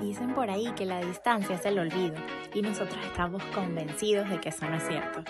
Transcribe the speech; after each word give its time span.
Dicen 0.00 0.34
por 0.34 0.50
ahí 0.50 0.72
que 0.76 0.86
la 0.86 1.00
distancia 1.00 1.56
es 1.56 1.66
el 1.66 1.78
olvido 1.78 2.16
y 2.54 2.62
nosotros 2.62 2.98
estamos 3.04 3.42
convencidos 3.54 4.28
de 4.30 4.40
que 4.40 4.50
eso 4.50 4.66
no 4.68 4.76
es 4.76 4.86
cierto. 4.86 5.22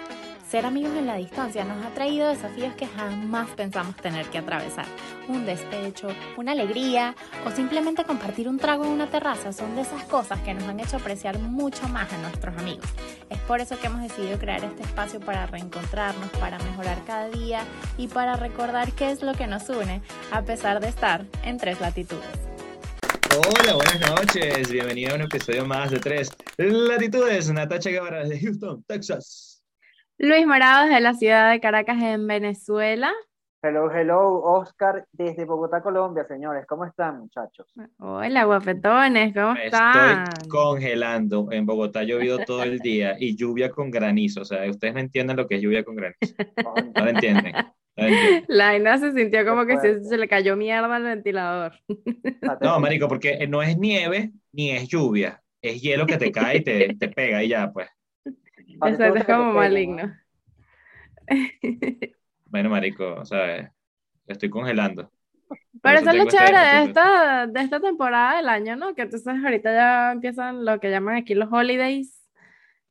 Ser 0.48 0.64
amigos 0.64 0.92
en 0.96 1.06
la 1.06 1.16
distancia 1.16 1.62
nos 1.64 1.84
ha 1.84 1.90
traído 1.90 2.28
desafíos 2.28 2.74
que 2.74 2.86
jamás 2.86 3.50
pensamos 3.50 3.96
tener 3.96 4.26
que 4.28 4.38
atravesar. 4.38 4.86
Un 5.28 5.44
despecho, 5.44 6.08
una 6.38 6.52
alegría 6.52 7.14
o 7.46 7.50
simplemente 7.50 8.04
compartir 8.04 8.48
un 8.48 8.58
trago 8.58 8.84
en 8.84 8.92
una 8.92 9.08
terraza 9.08 9.52
son 9.52 9.76
de 9.76 9.82
esas 9.82 10.04
cosas 10.04 10.40
que 10.40 10.54
nos 10.54 10.64
han 10.64 10.80
hecho 10.80 10.96
apreciar 10.96 11.38
mucho 11.38 11.86
más 11.88 12.10
a 12.14 12.18
nuestros 12.18 12.56
amigos. 12.56 12.86
Es 13.28 13.38
por 13.40 13.60
eso 13.60 13.78
que 13.78 13.88
hemos 13.88 14.00
decidido 14.00 14.38
crear 14.38 14.64
este 14.64 14.84
espacio 14.84 15.20
para 15.20 15.44
reencontrarnos, 15.46 16.30
para 16.40 16.58
mejorar 16.60 16.98
cada 17.06 17.28
día 17.28 17.60
y 17.98 18.08
para 18.08 18.36
recordar 18.36 18.92
qué 18.92 19.10
es 19.10 19.22
lo 19.22 19.34
que 19.34 19.46
nos 19.46 19.68
une 19.68 20.00
a 20.32 20.42
pesar 20.42 20.80
de 20.80 20.88
estar 20.88 21.26
en 21.44 21.58
tres 21.58 21.78
latitudes. 21.78 22.47
Hola, 23.40 23.74
buenas 23.74 24.00
noches. 24.00 24.68
Bienvenido 24.68 25.12
a 25.12 25.14
un 25.14 25.22
episodio 25.22 25.64
más 25.64 25.92
de 25.92 26.00
Tres 26.00 26.36
Latitudes. 26.56 27.48
Natacha 27.52 27.88
Guevara 27.88 28.24
de 28.24 28.40
Houston, 28.40 28.82
Texas. 28.82 29.62
Luis 30.18 30.44
Morados 30.44 30.90
de 30.90 31.00
la 31.00 31.14
ciudad 31.14 31.52
de 31.52 31.60
Caracas 31.60 32.02
en 32.02 32.26
Venezuela. 32.26 33.12
Hello, 33.62 33.92
hello, 33.92 34.42
Oscar 34.42 35.06
desde 35.12 35.44
Bogotá, 35.44 35.80
Colombia, 35.82 36.24
señores. 36.26 36.66
¿Cómo 36.66 36.84
están, 36.84 37.20
muchachos? 37.20 37.72
Hola, 38.00 38.42
guapetones, 38.42 39.32
¿cómo 39.32 39.54
están? 39.54 40.24
Estoy 40.24 40.48
congelando. 40.48 41.46
En 41.52 41.64
Bogotá 41.64 42.00
ha 42.00 42.04
llovido 42.04 42.38
todo 42.40 42.64
el 42.64 42.80
día 42.80 43.14
y 43.20 43.36
lluvia 43.36 43.70
con 43.70 43.92
granizo. 43.92 44.40
O 44.40 44.44
sea, 44.44 44.68
ustedes 44.68 44.94
no 44.94 45.00
entienden 45.00 45.36
lo 45.36 45.46
que 45.46 45.56
es 45.56 45.62
lluvia 45.62 45.84
con 45.84 45.94
granizo. 45.94 46.34
No 46.96 47.04
lo 47.04 47.10
entienden. 47.10 47.54
La 48.48 48.70
Aina 48.70 48.98
se 48.98 49.12
sintió 49.12 49.44
como 49.44 49.66
que 49.66 49.78
se, 49.78 50.16
le 50.16 50.28
cayó 50.28 50.56
mierda 50.56 50.94
al 50.94 51.02
ventilador. 51.02 51.72
No, 52.60 52.80
marico, 52.80 53.08
porque 53.08 53.46
no 53.46 53.62
es 53.62 53.76
nieve 53.76 54.32
ni 54.52 54.70
es 54.70 54.88
lluvia. 54.88 55.42
Es 55.60 55.82
hielo 55.82 56.06
que 56.06 56.16
te 56.16 56.30
cae 56.30 56.58
y 56.58 56.64
te, 56.64 56.94
te 56.94 57.08
pega 57.08 57.42
y 57.42 57.48
ya, 57.48 57.72
pues. 57.72 57.88
Eso 58.24 59.14
es 59.14 59.24
como 59.24 59.52
maligno. 59.52 60.14
Bueno, 62.46 62.70
marico, 62.70 63.14
o 63.16 63.24
sea, 63.26 63.74
estoy 64.26 64.48
congelando. 64.48 65.10
Pero 65.82 65.98
eso 65.98 66.10
es 66.10 66.16
lo 66.16 66.26
chévere 66.26 66.58
de 66.58 66.82
esta, 66.84 67.46
de 67.46 67.60
esta 67.60 67.80
temporada 67.80 68.36
del 68.36 68.48
año, 68.48 68.76
¿no? 68.76 68.94
Que 68.94 69.02
entonces 69.02 69.44
ahorita 69.44 69.72
ya 69.72 70.12
empiezan 70.12 70.64
lo 70.64 70.80
que 70.80 70.90
llaman 70.90 71.16
aquí 71.16 71.34
los 71.34 71.52
holidays 71.52 72.17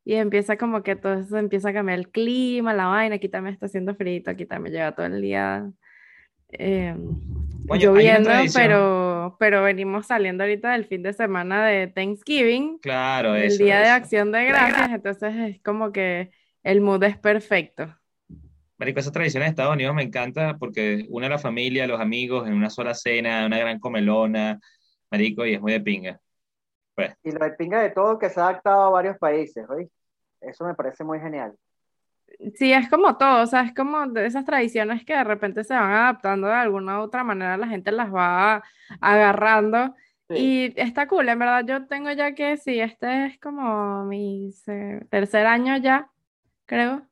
y 0.08 0.14
empieza 0.14 0.56
como 0.56 0.82
que 0.82 0.96
todo 0.96 1.12
eso 1.20 1.36
empieza 1.36 1.68
a 1.68 1.74
cambiar 1.74 1.98
el 1.98 2.08
clima, 2.08 2.72
la 2.72 2.86
vaina, 2.86 3.16
aquí 3.16 3.28
también 3.28 3.52
está 3.52 3.66
haciendo 3.66 3.94
frío, 3.94 4.22
aquí 4.24 4.46
también 4.46 4.74
lleva 4.74 4.92
todo 4.92 5.04
el 5.04 5.20
día 5.20 5.70
eh, 6.48 6.96
lloviendo, 7.78 8.30
pero, 8.54 9.36
pero 9.38 9.62
venimos 9.62 10.06
saliendo 10.06 10.44
ahorita 10.44 10.72
del 10.72 10.86
fin 10.86 11.02
de 11.02 11.12
semana 11.12 11.66
de 11.66 11.88
Thanksgiving, 11.88 12.78
claro, 12.78 13.34
el 13.34 13.58
día 13.58 13.80
de 13.80 13.88
acción 13.88 14.32
de 14.32 14.46
gracias, 14.46 14.88
entonces 14.92 15.34
es 15.36 15.60
como 15.60 15.92
que 15.92 16.30
el 16.62 16.80
mood 16.80 17.04
es 17.04 17.18
perfecto. 17.18 17.94
Marico, 18.78 19.00
esa 19.00 19.12
tradición 19.12 19.42
en 19.42 19.50
Estados 19.50 19.74
Unidos 19.74 19.94
me 19.94 20.04
encanta 20.04 20.56
porque 20.56 21.04
une 21.10 21.26
a 21.26 21.28
la 21.28 21.38
familia, 21.38 21.84
a 21.84 21.86
los 21.86 22.00
amigos 22.00 22.48
en 22.48 22.54
una 22.54 22.70
sola 22.70 22.94
cena, 22.94 23.44
una 23.44 23.58
gran 23.58 23.78
comelona, 23.78 24.58
Marico, 25.10 25.44
y 25.44 25.52
es 25.52 25.60
muy 25.60 25.72
de 25.72 25.80
pinga. 25.82 26.18
Pues. 26.94 27.14
Y 27.22 27.30
lo 27.30 27.44
de 27.44 27.50
pinga 27.50 27.82
de 27.82 27.90
todo 27.90 28.18
que 28.18 28.30
se 28.30 28.40
ha 28.40 28.44
adaptado 28.44 28.84
a 28.84 28.90
varios 28.90 29.18
países, 29.18 29.68
¿oíste? 29.68 29.97
Eso 30.40 30.64
me 30.64 30.74
parece 30.74 31.04
muy 31.04 31.20
genial. 31.20 31.54
Sí, 32.54 32.72
es 32.72 32.88
como 32.88 33.16
todo, 33.16 33.42
o 33.42 33.46
sea, 33.46 33.62
es 33.62 33.74
como 33.74 34.06
de 34.06 34.26
esas 34.26 34.44
tradiciones 34.44 35.04
que 35.04 35.14
de 35.14 35.24
repente 35.24 35.64
se 35.64 35.74
van 35.74 35.90
adaptando 35.90 36.46
de 36.46 36.54
alguna 36.54 37.00
u 37.00 37.04
otra 37.04 37.24
manera, 37.24 37.56
la 37.56 37.66
gente 37.66 37.90
las 37.90 38.14
va 38.14 38.62
agarrando. 39.00 39.94
Y 40.30 40.78
está 40.78 41.08
cool, 41.08 41.28
en 41.30 41.38
verdad 41.38 41.64
yo 41.66 41.86
tengo 41.86 42.12
ya 42.12 42.34
que, 42.34 42.58
sí, 42.58 42.78
este 42.80 43.26
es 43.26 43.40
como 43.40 44.04
mi 44.04 44.52
tercer 45.10 45.46
año 45.46 45.78
ya, 45.78 46.10
creo, 46.66 47.07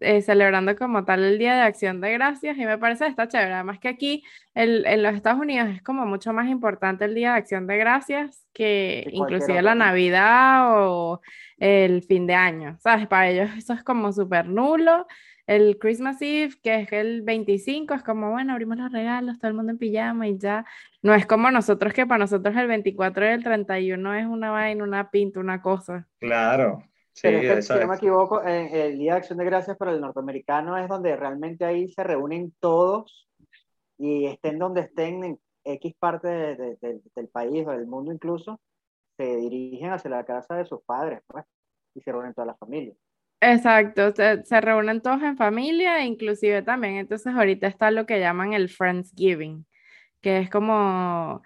eh, 0.00 0.22
celebrando 0.22 0.76
como 0.76 1.04
tal 1.04 1.22
el 1.24 1.38
Día 1.38 1.54
de 1.54 1.62
Acción 1.62 2.00
de 2.00 2.12
Gracias 2.12 2.56
y 2.56 2.64
me 2.64 2.78
parece 2.78 3.06
está 3.06 3.28
chévere. 3.28 3.54
Además 3.54 3.78
que 3.78 3.88
aquí 3.88 4.24
en 4.54 5.02
los 5.02 5.14
Estados 5.14 5.40
Unidos 5.40 5.68
es 5.70 5.82
como 5.82 6.06
mucho 6.06 6.32
más 6.32 6.48
importante 6.48 7.04
el 7.04 7.14
Día 7.14 7.32
de 7.32 7.38
Acción 7.38 7.66
de 7.66 7.76
Gracias 7.76 8.46
que 8.52 9.08
inclusive 9.12 9.62
la 9.62 9.74
Navidad 9.74 10.86
o 10.86 11.20
el 11.58 12.02
fin 12.02 12.26
de 12.26 12.34
año, 12.34 12.76
¿sabes? 12.80 13.06
Para 13.06 13.28
ellos 13.28 13.50
eso 13.56 13.72
es 13.72 13.82
como 13.82 14.12
súper 14.12 14.46
nulo. 14.46 15.06
El 15.46 15.78
Christmas 15.78 16.22
Eve, 16.22 16.54
que 16.62 16.76
es 16.82 16.92
el 16.92 17.22
25, 17.22 17.94
es 17.94 18.04
como, 18.04 18.30
bueno, 18.30 18.52
abrimos 18.52 18.78
los 18.78 18.92
regalos, 18.92 19.36
todo 19.40 19.48
el 19.48 19.56
mundo 19.56 19.72
en 19.72 19.78
pijama 19.78 20.28
y 20.28 20.38
ya. 20.38 20.64
No 21.02 21.12
es 21.12 21.26
como 21.26 21.50
nosotros, 21.50 21.92
que 21.92 22.06
para 22.06 22.20
nosotros 22.20 22.56
el 22.56 22.68
24 22.68 23.26
y 23.26 23.28
el 23.30 23.42
31 23.42 24.14
es 24.14 24.26
una 24.26 24.52
vaina, 24.52 24.84
una 24.84 25.10
pinta, 25.10 25.40
una 25.40 25.60
cosa. 25.60 26.06
Claro, 26.20 26.84
Sí, 27.20 27.62
si 27.62 27.72
no 27.74 27.86
me 27.86 27.96
equivoco, 27.96 28.42
el 28.42 28.98
Día 28.98 29.12
de 29.12 29.18
Acción 29.18 29.38
de 29.38 29.44
Gracias 29.44 29.76
para 29.76 29.92
el 29.92 30.00
norteamericano 30.00 30.78
es 30.78 30.88
donde 30.88 31.14
realmente 31.16 31.66
ahí 31.66 31.86
se 31.88 32.02
reúnen 32.02 32.54
todos 32.60 33.28
y 33.98 34.24
estén 34.24 34.58
donde 34.58 34.80
estén 34.80 35.24
en 35.24 35.40
X 35.64 35.94
parte 35.98 36.28
del 36.28 37.28
país 37.30 37.66
o 37.66 37.72
del 37.72 37.86
mundo 37.86 38.10
incluso, 38.10 38.58
se 39.18 39.36
dirigen 39.36 39.92
hacia 39.92 40.10
la 40.10 40.24
casa 40.24 40.54
de 40.54 40.64
sus 40.64 40.80
padres, 40.82 41.20
pues, 41.26 41.44
y 41.94 42.00
se 42.00 42.10
reúnen 42.10 42.32
todas 42.32 42.46
las 42.46 42.58
familias. 42.58 42.96
Exacto, 43.42 44.12
se, 44.14 44.42
se, 44.42 44.60
reúnen 44.62 45.02
todos 45.02 45.22
en 45.22 45.36
familia, 45.36 46.02
inclusive 46.02 46.62
también, 46.62 46.94
entonces 46.94 47.34
ahorita 47.34 47.66
está 47.66 47.90
lo 47.90 48.06
que 48.06 48.18
llaman 48.18 48.54
el 48.54 48.70
Friendsgiving, 48.70 49.66
que 50.22 50.38
es 50.38 50.48
como 50.48 51.42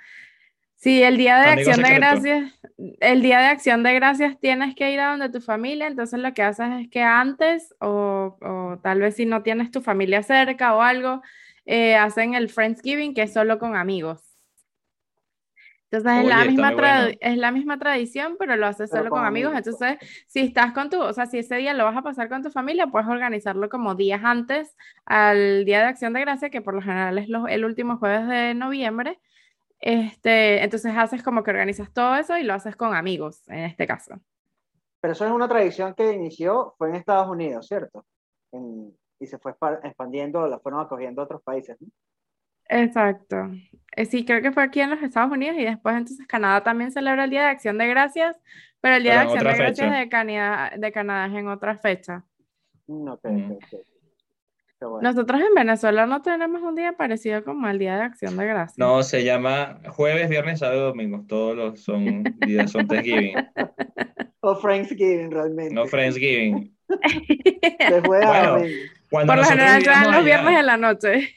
Sí, 0.85 1.03
el 1.03 1.17
día 1.17 1.39
de 1.39 1.47
acción 1.47 1.83
de 1.83 1.95
gracias, 1.95 2.61
el 3.01 3.23
día 3.23 3.39
de 3.39 3.47
acción 3.47 3.83
de 3.83 3.95
gracias 3.95 4.39
tienes 4.39 4.75
que 4.75 4.93
ir 4.93 5.01
a 5.01 5.13
donde 5.13 5.31
tu 5.31 5.41
familia, 5.41 5.87
entonces 5.87 6.21
lo 6.21 6.35
que 6.35 6.43
haces 6.43 6.67
es 6.79 6.91
que 6.91 7.01
antes, 7.01 7.75
o, 7.81 8.37
tal 8.83 9.01
vez 9.01 9.17
si 9.17 9.25
no 9.25 9.43
tienes 9.43 9.71
tu 9.71 9.81
familia 9.81 10.23
cerca 10.23 10.77
o 10.77 10.83
algo, 10.83 11.23
eh, 11.65 11.97
hacen 11.97 12.35
el 12.35 12.51
Friendsgiving, 12.51 13.15
que 13.15 13.23
es 13.23 13.33
solo 13.33 13.59
con 13.59 13.77
amigos. 13.77 14.37
Entonces 15.91 16.21
es, 16.21 16.29
la 16.29 16.45
misma 16.45 17.09
es 17.19 17.39
la 17.39 17.51
misma 17.51 17.79
tradición, 17.79 18.37
pero 18.39 18.55
lo 18.57 18.67
haces 18.67 18.91
solo 18.91 19.09
con, 19.09 19.25
amigos. 19.25 19.55
Entonces, 19.57 19.97
si 20.27 20.41
estás 20.41 20.75
con 20.75 20.91
tu, 20.91 21.01
o 21.01 21.15
sea, 21.15 21.25
si 21.25 21.39
ese 21.39 21.57
día 21.57 21.73
lo 21.73 21.85
vas 21.85 21.97
a 21.97 22.03
pasar 22.03 22.29
con 22.29 22.43
tu 22.43 22.51
familia, 22.51 22.89
puedes 22.89 23.09
organizarlo 23.09 23.71
como 23.71 23.95
días 23.95 24.21
antes 24.23 24.77
al 25.07 25.65
Día 25.65 25.79
de 25.79 25.87
Acción 25.87 26.13
de 26.13 26.21
Gracias, 26.21 26.51
que 26.51 26.61
por 26.61 26.75
lo 26.75 26.83
general 26.83 27.17
es 27.17 27.29
el 27.49 27.65
último 27.65 27.97
jueves 27.97 28.29
de 28.29 28.53
noviembre. 28.53 29.19
Este, 29.87 30.65
entonces 30.65 30.97
haces 30.97 31.23
como 31.23 31.43
que 31.43 31.51
organizas 31.51 31.93
todo 31.93 32.17
eso 32.17 32.39
y 32.39 32.43
lo 32.43 32.55
haces 32.55 32.75
con 32.75 32.95
amigos, 32.95 33.47
en 33.49 33.65
este 33.65 33.87
caso. 33.87 34.19
Pero 35.03 35.13
eso 35.13 35.27
es 35.27 35.31
una 35.31 35.47
tradición 35.47 35.93
que 35.93 36.11
inició, 36.11 36.75
fue 36.79 36.89
en 36.89 36.95
Estados 36.95 37.29
Unidos, 37.29 37.69
¿cierto? 37.69 38.07
y 39.21 39.27
se 39.27 39.37
fue 39.39 39.53
expandiendo, 39.83 40.47
la 40.47 40.59
fueron 40.59 40.81
acogiendo 40.81 41.21
a 41.21 41.25
otros 41.25 41.43
países. 41.43 41.77
Exacto. 42.69 43.51
Eh, 43.95 44.07
sí, 44.07 44.25
creo 44.25 44.41
que 44.41 44.53
fue 44.53 44.63
aquí 44.63 44.81
en 44.81 44.91
los 44.91 45.03
Estados 45.03 45.31
Unidos 45.31 45.57
y 45.59 45.65
después 45.65 45.97
entonces 45.97 46.27
Canadá 46.27 46.63
también 46.63 46.91
celebra 46.91 47.25
el 47.25 47.31
Día 47.31 47.43
de 47.43 47.49
Acción 47.49 47.77
de 47.77 47.87
Gracias, 47.87 48.41
pero 48.81 48.97
el 48.97 49.03
Día 49.03 49.15
de 49.15 49.19
Acción 49.19 49.45
de 49.45 49.55
Gracias 49.55 49.93
de 49.93 50.09
Canadá, 50.09 50.73
de 50.79 50.93
Canadá 50.93 51.27
es 51.27 51.35
en 51.35 51.49
otra 51.49 51.77
fecha. 51.77 52.25
No, 54.85 55.01
nosotros 55.01 55.41
en 55.41 55.55
Venezuela 55.55 56.07
no 56.07 56.23
tenemos 56.23 56.63
un 56.63 56.75
día 56.75 56.93
parecido 56.93 57.45
como 57.45 57.69
el 57.69 57.79
Día 57.79 57.97
de 57.97 58.03
Acción 58.03 58.37
de 58.37 58.47
Gracias. 58.47 58.79
No, 58.79 59.03
se 59.03 59.25
llama 59.25 59.79
jueves, 59.89 60.29
viernes, 60.29 60.61
sábado 60.61 60.81
y 60.81 60.85
domingo. 60.85 61.25
Todos 61.29 61.57
los 61.57 61.81
son 61.81 62.23
días 62.47 62.71
son 62.71 62.87
Thanksgiving. 62.87 63.35
o 64.41 64.57
Friendsgiving 64.57 65.31
realmente. 65.31 65.75
No 65.75 65.87
Friendsgiving. 65.87 66.75
bueno, 68.07 68.59
Por 69.11 69.37
lo 69.37 69.45
general 69.45 69.83
los 70.13 70.25
viernes 70.25 70.59
en 70.59 70.67
la 70.67 70.77
noche 70.77 71.35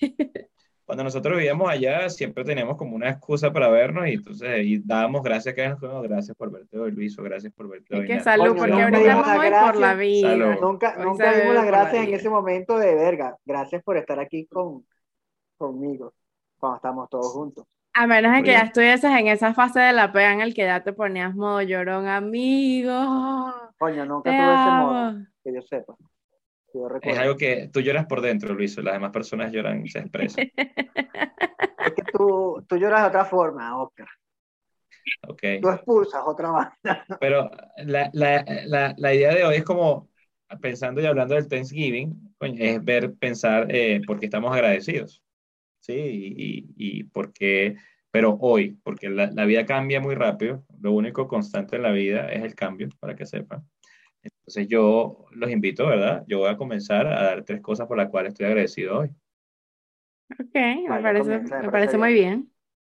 cuando 0.88 1.03
nosotros 1.03 1.36
vivíamos 1.36 1.70
allá, 1.70 2.09
siempre 2.09 2.46
teníamos 2.46 2.78
como 2.78 2.96
una 2.96 3.09
excusa 3.09 3.52
para 3.52 3.68
vernos 3.68 4.08
y 4.08 4.14
entonces 4.14 4.66
y 4.66 4.78
dábamos 4.78 5.22
gracias 5.22 5.53
que 5.53 5.75
gracias 6.03 6.38
por 6.38 6.50
verte 6.50 6.79
hoy, 6.79 6.91
Luis, 6.91 7.20
o 7.20 7.23
gracias 7.23 7.52
por 7.52 7.67
verte 7.67 7.94
hoy. 7.94 8.08
que 8.08 8.22
salud, 8.22 8.56
porque 8.56 8.82
ahorita 8.82 9.22
vamos 9.22 9.73
por 9.73 9.82
la 9.82 9.96
vida. 9.96 10.35
Nunca, 10.61 10.96
nunca 10.96 11.34
dimos 11.34 11.56
las 11.56 11.66
gracias 11.66 12.08
en 12.08 12.14
ese 12.14 12.29
momento 12.29 12.79
de 12.79 12.96
verga. 12.96 13.35
Gracias 13.44 13.84
por 13.84 13.97
estar 13.97 14.17
aquí 14.17 14.46
con, 14.46 14.85
conmigo 15.58 16.14
cuando 16.58 16.78
estamos 16.78 17.09
todos 17.09 17.34
juntos. 17.34 17.66
A 17.94 18.08
menos 18.08 18.32
de 18.32 18.44
que 18.44 18.52
ya 18.52 18.61
estuvieses 18.61 19.11
en 19.11 19.28
esa 19.28 19.53
fase 19.53 19.82
de 19.82 19.91
la 19.91 20.14
pega 20.14 20.32
en 20.32 20.40
el 20.40 20.53
que 20.53 20.64
ya 20.64 20.84
te 20.84 20.94
ponías 20.94 21.35
modo 21.35 21.61
llorón, 21.64 22.08
amigo. 22.08 22.94
Coño, 23.78 24.06
nunca 24.06 24.29
tuve 24.29 24.53
ese 24.53 24.72
modo, 24.72 25.26
que 25.44 25.53
yo 25.53 25.61
sepa. 25.64 25.96
Es 27.02 27.18
algo 27.18 27.35
que 27.35 27.70
tú 27.72 27.82
lloras 27.82 28.06
por 28.06 28.22
dentro, 28.22 28.53
Luis, 28.53 28.78
las 28.78 28.94
demás 28.94 29.12
personas 29.12 29.52
lloran 29.52 29.85
y 29.85 29.90
se 29.90 30.00
expresan. 30.00 30.52
es 30.58 31.94
que 31.96 32.03
tú, 32.12 32.64
tú 32.68 32.78
lloras 32.78 33.02
de 33.02 33.08
otra 33.08 33.26
forma, 33.26 33.82
Oscar. 33.82 34.08
Okay. 35.28 35.62
Tú 35.62 35.70
expulsas 35.70 36.22
otra 36.26 36.50
banda. 36.50 36.78
Pero 37.20 37.50
la, 37.78 38.09
la, 38.14 38.46
la, 38.66 38.94
la, 38.97 39.14
idea 39.14 39.34
de 39.34 39.46
hoy 39.46 39.56
es 39.56 39.64
como, 39.64 40.09
pensando 40.62 41.02
y 41.02 41.06
hablando 41.06 41.35
del 41.35 41.47
Thanksgiving, 41.47 42.35
es 42.41 42.84
ver, 42.84 43.14
pensar 43.16 43.68
eh, 43.70 44.02
por 44.06 44.20
qué 44.20 44.26
estamos 44.26 44.53
agradecidos. 44.53 45.23
¿Sí? 45.80 45.94
Y, 45.94 46.66
y, 46.76 47.00
y 47.00 47.03
por 47.03 47.32
qué, 47.32 47.78
pero 48.12 48.38
hoy, 48.41 48.78
porque 48.84 49.09
la, 49.09 49.32
la, 49.32 49.46
vida 49.46 49.66
cambia 49.66 50.02
muy 50.02 50.16
rápido. 50.16 50.66
lo 50.82 50.91
único 50.91 51.28
constante 51.28 51.78
en 51.78 51.84
la 51.84 51.91
vida 51.91 52.30
es 52.32 52.44
el 52.44 52.56
cambio, 52.56 52.90
para 53.00 53.16
que 53.16 53.26
sepan. 53.26 53.64
Entonces 54.47 54.70
yo 54.70 55.26
los 55.32 55.52
invito, 55.52 55.88
¿verdad? 55.88 56.23
Yo 56.26 56.40
voy 56.40 56.49
a 56.49 56.55
comenzar 56.55 57.05
a 57.05 57.22
dar 57.22 57.44
tres 57.44 57.59
cosas 57.59 57.85
por 57.85 57.97
las 57.97 58.08
cuales 58.09 58.32
estoy 58.32 58.46
agradecido 58.46 58.99
hoy. 58.99 59.09
Ok, 60.40 60.55
me 60.90 61.02
parece, 61.02 61.40
me 61.40 61.70
parece 61.70 61.97
muy 61.97 62.14
bien. 62.14 62.49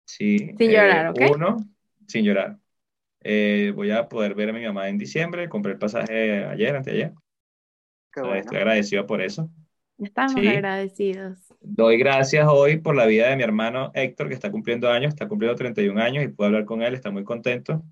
Sí. 0.05 0.39
Sin 0.57 0.71
llorar, 0.71 1.09
¿ok? 1.09 1.19
Uno, 1.35 1.57
sin 2.07 2.25
llorar. 2.25 2.57
Eh, 3.21 3.71
voy 3.75 3.91
a 3.91 4.09
poder 4.09 4.33
ver 4.33 4.49
a 4.49 4.53
mi 4.53 4.65
mamá 4.65 4.89
en 4.89 4.97
diciembre. 4.97 5.47
Compré 5.47 5.73
el 5.73 5.77
pasaje 5.77 6.43
ayer, 6.43 6.75
anteayer. 6.75 7.13
Estoy 8.15 8.57
agradecido 8.57 9.05
por 9.05 9.21
eso. 9.21 9.47
Estamos 9.99 10.35
agradecidos. 10.35 11.37
Doy 11.61 11.99
gracias 11.99 12.47
hoy 12.49 12.77
por 12.77 12.95
la 12.95 13.05
vida 13.05 13.29
de 13.29 13.35
mi 13.35 13.43
hermano 13.43 13.91
Héctor, 13.93 14.27
que 14.27 14.33
está 14.33 14.49
cumpliendo 14.49 14.89
años, 14.89 15.09
está 15.13 15.27
cumpliendo 15.27 15.55
31 15.55 16.01
años 16.01 16.23
y 16.23 16.29
puedo 16.29 16.47
hablar 16.47 16.65
con 16.65 16.81
él, 16.81 16.95
está 16.95 17.11
muy 17.11 17.23
contento. 17.23 17.83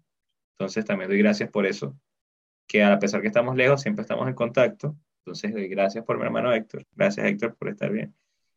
Entonces 0.57 0.83
también 0.83 1.09
doy 1.11 1.19
gracias 1.19 1.49
por 1.51 1.67
eso, 1.67 1.95
que 2.71 2.81
a 2.81 2.97
pesar 2.99 3.21
que 3.21 3.27
estamos 3.27 3.57
lejos, 3.57 3.81
siempre 3.81 4.03
estamos 4.03 4.27
en 4.29 4.33
contacto. 4.33 4.95
Entonces 5.19 5.51
doy 5.51 5.67
gracias 5.67 6.05
por 6.05 6.17
mi 6.17 6.23
hermano 6.23 6.53
Héctor. 6.53 6.85
Gracias 6.95 7.25
Héctor 7.25 7.57
por 7.57 7.67
estar 7.67 7.91
bien. 7.91 8.15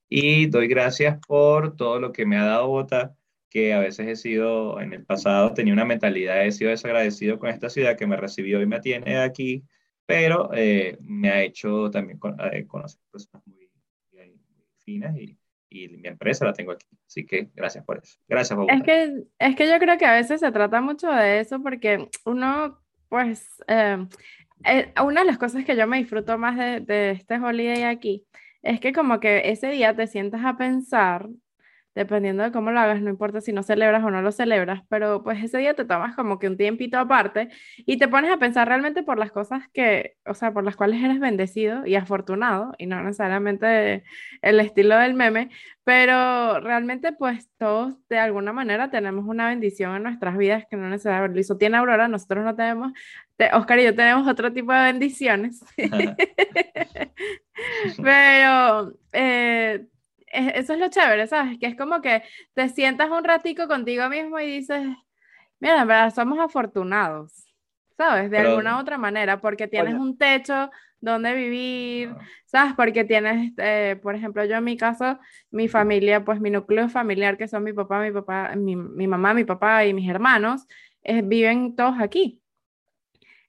Y 0.09 0.47
doy 0.47 0.69
gracias 0.69 1.19
por 1.27 1.75
todo 1.75 1.99
lo 1.99 2.13
que 2.13 2.25
me 2.25 2.37
ha 2.37 2.45
dado 2.45 2.69
Bogotá 2.69 3.17
que 3.51 3.73
a 3.73 3.81
veces 3.81 4.09
he 4.09 4.17
sido, 4.17 4.81
en 4.81 4.93
el 4.93 5.05
pasado 5.05 5.53
tenía 5.55 5.73
una 5.73 5.85
mentalidad, 5.85 6.45
he 6.45 6.53
sido 6.53 6.71
desagradecido 6.71 7.39
con 7.39 7.51
esta 7.51 7.69
ciudad 7.69 7.97
que 7.97 8.07
me 8.07 8.17
recibió 8.17 8.61
y 8.61 8.67
me 8.67 8.81
tiene 8.81 9.19
aquí, 9.19 9.63
pero 10.07 10.51
eh, 10.55 10.99
me 11.01 11.31
ha 11.31 11.43
hecho 11.43 11.89
también 11.91 12.19
eh, 12.53 12.67
conocer 12.67 13.01
personas 13.11 13.47
muy, 13.47 13.69
finas 14.79 15.17
y, 15.17 15.39
y, 15.71 15.89
mi 15.89 16.09
empresa 16.09 16.45
la 16.45 16.53
tengo 16.53 16.73
aquí. 16.73 16.87
Así 17.07 17.25
que 17.25 17.49
gracias 17.55 17.85
por 17.85 17.99
eso. 17.99 18.19
Gracias, 18.29 18.59
Es 18.69 18.83
que, 18.83 19.23
es 19.39 19.57
que 19.57 19.69
yo 19.69 19.79
creo 19.79 19.99
que 19.99 20.07
a 20.07 20.15
veces 20.15 20.41
se 20.41 20.53
trata 20.53 20.81
mucho 20.81 21.09
de 21.11 21.41
eso 21.41 21.63
porque 21.63 22.09
uno, 22.25 22.84
pues, 23.15 23.63
eh, 23.69 24.09
una 25.01 25.21
de 25.21 25.27
las 25.27 25.39
cosas 25.39 25.65
que 25.65 25.77
yo 25.77 25.87
me 25.87 25.99
disfruto 25.99 26.37
más 26.37 26.57
de, 26.59 26.81
de 26.81 27.13
este 27.13 27.39
holiday 27.39 27.85
aquí 27.85 28.27
es 28.61 28.81
que 28.81 28.93
como 28.93 29.21
que 29.21 29.51
ese 29.51 29.69
día 29.69 29.95
te 29.95 30.09
sientas 30.09 30.45
a 30.45 30.57
pensar 30.57 31.29
dependiendo 31.95 32.43
de 32.43 32.53
cómo 32.53 32.71
lo 32.71 32.81
hagas, 32.81 33.01
no 33.01 33.11
importa 33.11 33.41
si 33.41 33.53
no 33.53 33.63
celebras 33.63 34.03
o 34.03 34.11
no 34.11 34.23
lo 34.23 34.33
celebras, 34.33 34.83
pero 34.89 35.23
pues 35.23 35.43
ese 35.43 35.59
día 35.59 35.75
te 35.75 35.85
tomas 35.85 36.17
como 36.17 36.39
que 36.39 36.49
un 36.49 36.57
tiempito 36.57 36.99
aparte 36.99 37.49
y 37.79 37.99
te 37.99 38.09
pones 38.09 38.33
a 38.33 38.39
pensar 38.39 38.69
realmente 38.69 39.03
por 39.03 39.19
las 39.19 39.31
cosas 39.31 39.63
que, 39.73 40.17
o 40.27 40.35
sea, 40.35 40.53
por 40.53 40.65
las 40.65 40.77
cuales 40.77 41.03
eres 41.03 41.21
bendecido 41.21 41.87
y 41.87 41.95
afortunado, 41.95 42.73
y 42.79 42.87
no 42.87 43.03
necesariamente 43.03 44.05
el 44.43 44.61
estilo 44.61 44.99
del 44.99 45.15
meme, 45.15 45.51
pero 45.85 46.61
realmente 46.61 47.13
pues 47.13 47.49
todos 47.59 47.95
de 48.09 48.19
alguna 48.19 48.53
manera 48.53 48.91
tenemos 48.91 49.27
una 49.27 49.49
bendición 49.49 49.95
en 49.97 50.03
nuestras 50.03 50.37
vidas 50.37 50.65
que 50.69 50.77
no 50.77 50.89
necesariamente 50.89 51.41
lo 51.49 51.57
tiene 51.57 51.77
Aurora, 51.77 52.09
nosotros 52.09 52.45
no 52.45 52.57
tenemos, 52.57 52.93
Oscar 53.53 53.79
y 53.79 53.85
yo 53.85 53.95
tenemos 53.95 54.27
otro 54.27 54.53
tipo 54.53 54.73
de 54.73 54.83
bendiciones, 54.83 55.65
pero... 58.03 58.93
Eh, 59.13 59.87
eso 60.35 60.75
es 60.75 60.79
lo 60.79 60.89
chévere, 60.89 61.27
¿sabes? 61.27 61.59
Que 61.59 61.67
es 61.67 61.77
como 61.77 62.01
que 62.01 62.23
te 62.55 62.69
sientas 62.69 63.11
un 63.11 63.25
ratico 63.25 63.69
contigo 63.69 64.09
mismo 64.09 64.39
y 64.41 64.47
dices, 64.47 64.85
mira, 65.61 65.83
en 65.83 65.89
verdad 65.89 66.15
somos 66.15 66.39
afortunados, 66.39 67.47
¿sabes? 67.97 68.31
De 68.31 68.39
alguna 68.39 68.77
u 68.77 68.81
otra 68.81 68.99
manera, 68.99 69.41
porque 69.41 69.69
tienes 69.69 69.95
un 69.95 70.19
techo 70.19 70.71
donde 71.01 71.35
vivir. 71.35 72.15
¿sabes? 72.55 72.75
Porque 72.77 73.05
tienes, 73.05 73.53
eh, 73.59 73.99
por 74.01 74.15
ejemplo, 74.15 74.45
yo 74.45 74.57
en 74.57 74.65
mi 74.65 74.77
caso, 74.77 75.19
mi 75.51 75.67
familia, 75.67 76.25
pues 76.25 76.41
mi 76.41 76.51
núcleo 76.51 76.89
familiar, 76.89 77.37
que 77.37 77.49
son 77.49 77.65
mi 77.65 77.73
papá, 77.73 78.01
mi 78.01 78.13
papá, 78.13 78.55
mi, 78.57 78.77
mamá, 78.77 79.35
mi 79.35 79.45
papá 79.45 79.85
y 79.85 79.93
mis 79.93 80.09
hermanos, 80.09 80.65
eh, 81.03 81.21
viven 81.23 81.75
todos 81.75 81.97
aquí. 81.99 82.41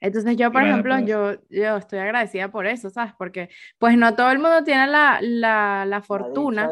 Entonces 0.06 0.38
yo, 0.38 0.52
por 0.52 0.62
ejemplo, 0.62 1.00
yo, 1.00 1.34
yo 1.50 1.78
estoy 1.78 1.98
agradecida 1.98 2.52
por 2.52 2.68
eso, 2.68 2.92
¿sabes? 2.92 3.14
Porque 3.18 3.50
pues 3.80 3.98
no 3.98 4.16
todo 4.16 4.30
el 4.30 4.38
mundo 4.38 4.64
tiene 4.64 4.86
la, 4.86 5.18
la, 5.20 5.84
la 5.88 6.02
fortuna, 6.04 6.70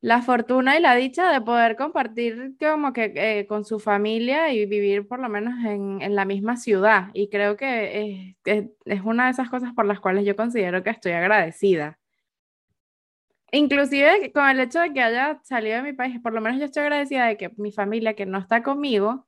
la, 0.00 0.22
fortuna 0.22 0.78
y 0.78 0.80
la 0.80 0.94
dicha 0.94 1.30
de 1.32 1.42
poder 1.42 1.76
compartir 1.76 2.54
como 2.58 2.94
que 2.94 3.12
eh, 3.14 3.46
con 3.46 3.66
su 3.66 3.78
familia 3.78 4.54
y 4.54 4.64
vivir 4.64 5.06
por 5.06 5.20
lo 5.20 5.28
menos 5.28 5.52
en, 5.66 6.00
en 6.00 6.14
la 6.14 6.24
misma 6.24 6.56
ciudad. 6.56 7.10
Y 7.12 7.28
creo 7.28 7.58
que 7.58 8.34
es, 8.46 8.64
es, 8.86 9.00
una 9.02 9.26
de 9.26 9.32
esas 9.32 9.50
cosas 9.50 9.74
por 9.74 9.84
las 9.84 10.00
cuales 10.00 10.24
yo 10.24 10.34
considero 10.34 10.82
que 10.82 10.90
estoy 10.90 11.12
agradecida. 11.12 11.98
Inclusive 13.52 14.32
con 14.32 14.48
el 14.48 14.60
hecho 14.60 14.80
de 14.80 14.94
que 14.94 15.02
haya 15.02 15.40
salido 15.42 15.76
de 15.76 15.82
mi 15.82 15.92
país, 15.92 16.18
por 16.22 16.32
lo 16.32 16.40
menos 16.40 16.58
yo 16.58 16.64
estoy 16.64 16.84
agradecida 16.84 17.26
de 17.26 17.36
que 17.36 17.50
mi 17.58 17.70
familia 17.70 18.14
que 18.14 18.24
no 18.24 18.38
está 18.38 18.62
conmigo, 18.62 19.26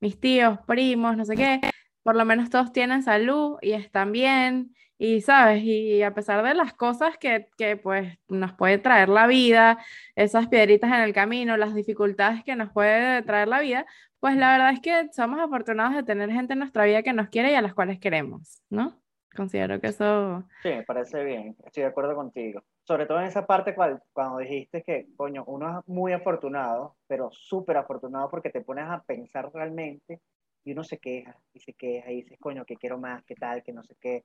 mis 0.00 0.20
tíos, 0.20 0.58
primos, 0.66 1.16
no 1.16 1.24
sé 1.24 1.34
qué, 1.34 1.60
por 2.02 2.16
lo 2.16 2.24
menos 2.24 2.50
todos 2.50 2.72
tienen 2.72 3.02
salud 3.02 3.58
y 3.62 3.72
están 3.72 4.12
bien, 4.12 4.74
y 5.04 5.20
sabes, 5.20 5.64
y 5.64 6.02
a 6.02 6.14
pesar 6.14 6.44
de 6.44 6.54
las 6.54 6.74
cosas 6.74 7.18
que, 7.18 7.48
que, 7.58 7.76
pues 7.76 8.18
nos 8.28 8.52
puede 8.52 8.78
traer 8.78 9.08
la 9.08 9.26
vida, 9.26 9.78
esas 10.14 10.46
piedritas 10.46 10.92
en 10.92 11.00
el 11.00 11.12
camino, 11.12 11.56
las 11.56 11.74
dificultades 11.74 12.44
que 12.44 12.54
nos 12.54 12.70
puede 12.72 13.20
traer 13.22 13.48
la 13.48 13.60
vida, 13.60 13.84
pues 14.20 14.36
la 14.36 14.52
verdad 14.52 14.72
es 14.72 14.80
que 14.80 15.08
somos 15.12 15.40
afortunados 15.40 15.96
de 15.96 16.04
tener 16.04 16.30
gente 16.30 16.52
en 16.52 16.60
nuestra 16.60 16.84
vida 16.84 17.02
que 17.02 17.12
nos 17.12 17.30
quiere 17.30 17.50
y 17.50 17.54
a 17.56 17.62
las 17.62 17.74
cuales 17.74 17.98
queremos, 17.98 18.62
¿no? 18.70 19.02
Considero 19.34 19.80
que 19.80 19.88
eso... 19.88 20.44
Sí, 20.62 20.68
me 20.68 20.84
parece 20.84 21.24
bien, 21.24 21.56
estoy 21.64 21.82
de 21.82 21.88
acuerdo 21.88 22.14
contigo. 22.14 22.62
Sobre 22.84 23.06
todo 23.06 23.20
en 23.20 23.26
esa 23.26 23.44
parte 23.44 23.74
cual, 23.74 24.00
cuando 24.12 24.38
dijiste 24.38 24.84
que, 24.84 25.08
coño, 25.16 25.42
uno 25.48 25.80
es 25.80 25.88
muy 25.88 26.12
afortunado, 26.12 26.94
pero 27.08 27.28
súper 27.32 27.76
afortunado 27.76 28.30
porque 28.30 28.50
te 28.50 28.60
pones 28.60 28.84
a 28.84 29.02
pensar 29.02 29.50
realmente 29.52 30.20
y 30.64 30.72
uno 30.72 30.84
se 30.84 30.98
queja 30.98 31.38
y 31.52 31.60
se 31.60 31.74
queja 31.74 32.10
y 32.10 32.22
dice, 32.22 32.38
coño, 32.38 32.64
que 32.64 32.76
quiero 32.76 32.98
más, 32.98 33.24
que 33.24 33.34
tal, 33.34 33.62
que 33.62 33.72
no 33.72 33.82
sé 33.82 33.96
qué. 34.00 34.24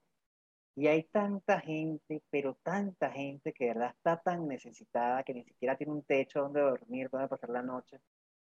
Y 0.75 0.87
hay 0.87 1.03
tanta 1.03 1.59
gente, 1.59 2.21
pero 2.29 2.55
tanta 2.61 3.11
gente 3.11 3.51
que 3.51 3.65
de 3.65 3.73
verdad 3.73 3.95
está 3.95 4.21
tan 4.21 4.47
necesitada 4.47 5.23
que 5.23 5.33
ni 5.33 5.43
siquiera 5.43 5.75
tiene 5.75 5.93
un 5.93 6.03
techo 6.03 6.41
donde 6.41 6.61
dormir, 6.61 7.09
donde 7.09 7.27
pasar 7.27 7.49
la 7.49 7.63
noche, 7.63 7.99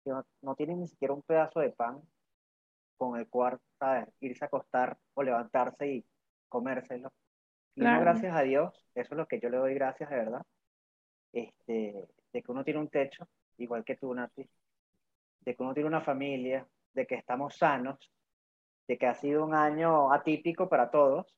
que 0.04 0.12
no, 0.42 0.56
tiene 0.56 0.75
ni 0.75 0.88
siquiera 0.88 1.16
un 1.16 1.24
pedazo 1.24 1.62
de 1.62 1.72
pan 1.72 2.01
con 2.98 3.19
el 3.19 3.28
cual, 3.28 3.60
¿sabes? 3.80 4.07
Irse 4.19 4.45
a 4.45 4.48
acostar 4.48 4.98
o 5.16 5.24
levantarse 5.24 5.88
y 5.88 6.06
comérselo. 6.48 7.12
Y 7.74 7.81
gracias 7.81 8.36
a 8.36 8.42
Dios, 8.42 8.86
eso 8.94 9.13
es 9.13 9.18
lo 9.18 9.28
que 9.28 9.39
yo 9.39 9.50
le 9.50 9.57
doy 9.57 9.74
gracias 9.74 10.10
de 10.10 10.16
verdad, 10.18 10.45
este, 11.33 12.07
de 12.33 12.44
que 12.44 12.51
uno 12.51 12.63
tiene 12.63 12.81
un 12.81 12.89
techo, 12.89 13.28
igual 13.57 13.83
que 13.83 13.95
tú, 13.95 14.13
Nati, 14.13 14.48
de 15.39 15.56
que 15.56 15.63
uno 15.63 15.74
tiene 15.74 15.88
una 15.88 16.01
familia, 16.01 16.68
de 16.93 17.05
que 17.07 17.15
estamos 17.15 17.57
sanos, 17.57 18.11
de 18.88 18.97
que 18.97 19.07
ha 19.07 19.15
sido 19.15 19.45
un 19.45 19.56
año 19.56 20.11
atípico 20.11 20.68
para 20.69 20.92
todos 20.92 21.33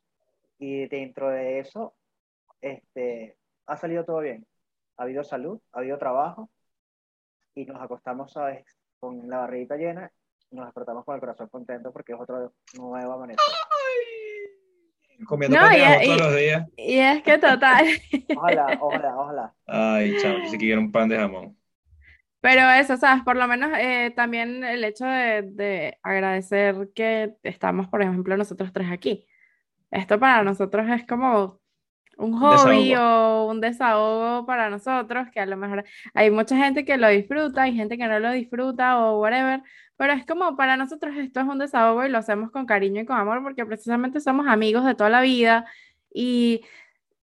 y 0.58 0.88
dentro 0.88 1.30
de 1.30 1.60
eso 1.60 1.94
este, 2.62 3.38
ha 3.68 3.78
salido 3.78 4.06
todo 4.06 4.20
bien. 4.20 4.46
Ha 4.98 5.04
habido 5.04 5.24
salud, 5.24 5.60
ha 5.72 5.80
habido 5.80 5.98
trabajo 5.98 6.50
y 7.56 7.66
nos 7.66 7.82
acostamos 7.82 8.32
¿sabes? 8.32 8.66
con 9.00 9.28
la 9.30 9.40
barriguita 9.40 9.76
llena 9.76 10.12
y 10.50 10.56
nos 10.56 10.66
despertamos 10.66 11.04
con 11.06 11.16
el 11.16 11.22
corazón 11.22 11.50
contento 11.50 11.92
porque 11.92 12.14
es 12.14 12.20
otra 12.20 12.50
nueva 12.78 13.18
manera. 13.18 13.42
Comiendo 15.28 15.58
pan 15.58 15.72
de 15.72 15.80
jamón 15.80 16.06
todos 16.06 16.22
los 16.22 16.36
días. 16.36 16.70
Y 16.76 16.98
es 16.98 17.24
que 17.24 17.38
total. 17.38 17.86
ojalá, 18.36 18.78
ojalá, 18.82 19.18
ojalá. 19.18 19.54
Ay, 19.68 20.18
chao, 20.20 20.38
yo 20.40 20.50
sí 20.50 20.58
quiero 20.58 20.82
un 20.82 20.92
pan 20.92 21.10
de 21.10 21.18
jamón. 21.18 21.58
Pero 22.44 22.70
eso, 22.72 22.98
¿sabes? 22.98 23.24
Por 23.24 23.38
lo 23.38 23.48
menos 23.48 23.72
eh, 23.80 24.12
también 24.14 24.66
el 24.66 24.84
hecho 24.84 25.06
de, 25.06 25.98
agradecer 26.04 26.90
que 26.94 27.38
estamos, 27.42 27.88
por 27.88 28.02
ejemplo, 28.02 28.36
nosotros 28.36 28.74
tres 28.74 28.92
aquí. 28.92 29.26
Esto 29.92 30.20
para 30.20 30.44
nosotros 30.44 30.86
es 30.90 31.08
como 31.08 31.62
un 32.18 32.34
hobby 32.38 32.96
o 32.96 33.48
un 33.50 33.62
desahogo 33.62 34.46
para 34.46 34.70
nosotros, 34.70 35.30
que 35.32 35.40
a 35.40 35.46
lo 35.46 35.56
mejor 35.56 35.86
hay 36.14 36.32
mucha 36.32 36.58
gente 36.58 36.84
que 36.84 36.98
lo 36.98 37.08
disfruta, 37.08 37.62
hay 37.64 37.76
gente 37.76 37.98
que 37.98 38.08
no 38.08 38.20
lo 38.20 38.34
disfruta 38.34 39.00
o 39.00 39.22
whatever, 39.22 39.62
pero 39.96 40.12
es 40.12 40.26
como 40.26 40.58
para 40.58 40.76
nosotros 40.76 41.16
esto 41.16 41.40
es 41.40 41.48
un 41.48 41.60
desahogo 41.60 42.06
y 42.06 42.10
lo 42.10 42.18
hacemos 42.18 42.52
con 42.52 42.66
cariño 42.66 43.02
y 43.04 43.06
con 43.06 43.18
amor 43.18 43.42
porque 43.42 43.66
precisamente 43.66 44.20
somos 44.20 44.48
amigos 44.48 44.84
de 44.84 44.96
toda 44.96 45.10
la 45.10 45.22
vida 45.22 45.66
y 46.14 46.66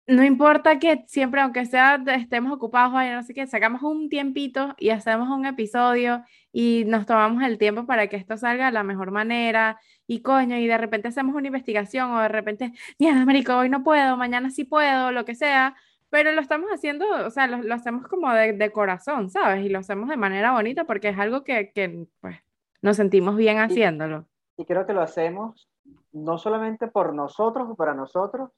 no 0.06 0.22
importa 0.24 0.78
que 0.78 1.04
siempre, 1.08 1.40
aunque 1.40 1.66
sea 1.66 2.00
estemos 2.14 2.52
ocupados, 2.52 2.92
no 2.92 3.22
sé 3.24 3.34
qué, 3.34 3.46
sacamos 3.46 3.82
un 3.82 4.08
tiempito 4.08 4.74
y 4.78 4.90
hacemos 4.90 5.28
un 5.28 5.46
episodio 5.46 6.22
y 6.52 6.84
nos 6.86 7.06
tomamos 7.06 7.42
el 7.42 7.58
tiempo 7.58 7.86
para 7.86 8.06
que 8.06 8.16
esto 8.16 8.36
salga 8.36 8.66
de 8.66 8.72
la 8.72 8.84
mejor 8.84 9.10
manera 9.10 9.80
y 10.06 10.22
coño, 10.22 10.56
y 10.56 10.66
de 10.68 10.78
repente 10.78 11.08
hacemos 11.08 11.34
una 11.34 11.48
investigación 11.48 12.12
o 12.12 12.20
de 12.20 12.28
repente, 12.28 12.72
mira, 12.98 13.20
Américo, 13.20 13.56
hoy 13.56 13.68
no 13.68 13.82
puedo, 13.82 14.16
mañana 14.16 14.50
sí 14.50 14.64
puedo, 14.64 15.10
lo 15.10 15.24
que 15.24 15.34
sea, 15.34 15.74
pero 16.08 16.30
lo 16.30 16.40
estamos 16.40 16.70
haciendo, 16.70 17.04
o 17.26 17.30
sea, 17.30 17.48
lo, 17.48 17.74
hacemos 17.74 18.06
como 18.06 18.32
de, 18.32 18.70
corazón, 18.70 19.28
¿sabes? 19.28 19.64
Y 19.64 19.68
lo 19.68 19.80
hacemos 19.80 20.08
de 20.08 20.16
manera 20.16 20.52
bonita 20.52 20.84
porque 20.84 21.08
es 21.08 21.18
algo 21.18 21.42
que, 21.42 21.72
que 21.72 22.06
pues, 22.20 22.36
nos 22.80 22.96
sentimos 22.96 23.36
bien 23.36 23.58
haciéndolo. 23.58 24.26
Y, 24.56 24.62
y 24.62 24.64
creo 24.66 24.86
que 24.86 24.92
lo 24.92 25.02
hacemos 25.02 25.68
no 26.12 26.38
solamente 26.38 26.86
por 26.86 27.12
nosotros 27.12 27.68
o 27.68 27.74
para 27.74 27.94
nosotros, 27.94 28.50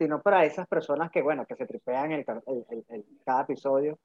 sino 0.00 0.22
para 0.22 0.46
esas 0.46 0.66
personas 0.66 1.10
que, 1.10 1.20
bueno, 1.20 1.44
que 1.44 1.54
se 1.56 1.66
tripean 1.66 2.10
el, 2.12 2.24
el, 2.46 3.04
cada 3.22 3.42
episodio 3.42 3.98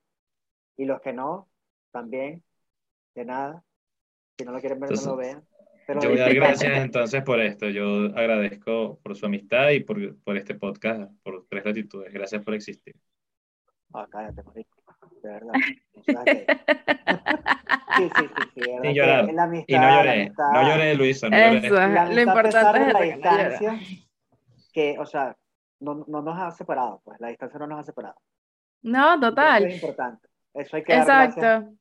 y 0.76 0.84
los 0.84 1.00
que 1.00 1.14
no, 1.14 1.48
también, 1.90 2.44
de 3.16 3.24
nada. 3.24 3.64
Si 4.38 4.44
no 4.44 4.52
lo 4.52 4.60
quieren 4.60 4.82
ver, 4.82 4.92
no 4.92 5.02
lo 5.06 5.16
vean. 5.16 5.48
yo 5.88 6.10
voy 6.10 6.20
a 6.20 6.24
dar 6.24 6.34
gracias 6.34 6.78
entonces 6.80 7.24
por 7.24 7.40
esto. 7.40 7.70
Yo 7.70 8.08
agradezco 8.14 9.00
por 9.02 9.16
su 9.16 9.26
amistad 9.26 9.70
y 9.70 9.80
por, 9.86 10.18
por 10.18 10.36
este 10.36 10.56
podcast, 10.56 11.10
por 11.24 11.46
tres 11.48 11.64
latitudes. 11.64 12.12
Gracias 12.12 12.44
por 12.44 12.56
existir. 12.56 12.94
Ah, 13.94 14.06
cállate, 14.12 14.44
marico. 14.44 14.78
De 15.24 15.30
verdad. 15.30 15.54
sí, 17.96 18.10
sí, 18.18 18.26
sí, 18.36 18.44
sí. 18.54 18.62
Sin 18.82 18.94
llorar. 18.94 19.30
y 19.66 19.74
no 19.74 19.96
lloré. 19.96 20.30
No 20.38 20.62
lloré, 20.62 20.96
Luisa. 20.96 21.30
No 21.30 21.38
Eso, 21.38 21.74
lo 21.74 22.22
importante 22.22 22.82
es 22.82 22.94
la 22.94 23.02
distancia. 23.02 23.80
Que, 24.74 25.00
o 25.00 25.06
sea, 25.06 25.38
no, 25.94 26.06
no 26.08 26.22
nos 26.22 26.40
ha 26.40 26.52
separado, 26.52 27.02
pues. 27.04 27.20
La 27.20 27.30
distancia 27.30 27.60
no 27.60 27.68
nos 27.68 27.80
ha 27.80 27.84
separado. 27.84 28.16
No, 28.82 29.20
total. 29.20 29.66
Eso 29.66 29.76
es 29.76 29.84
importante. 29.84 30.28
Eso 30.54 30.76
hay 30.76 30.84
que 30.84 30.94
dar 30.94 31.30
Exacto. 31.30 31.74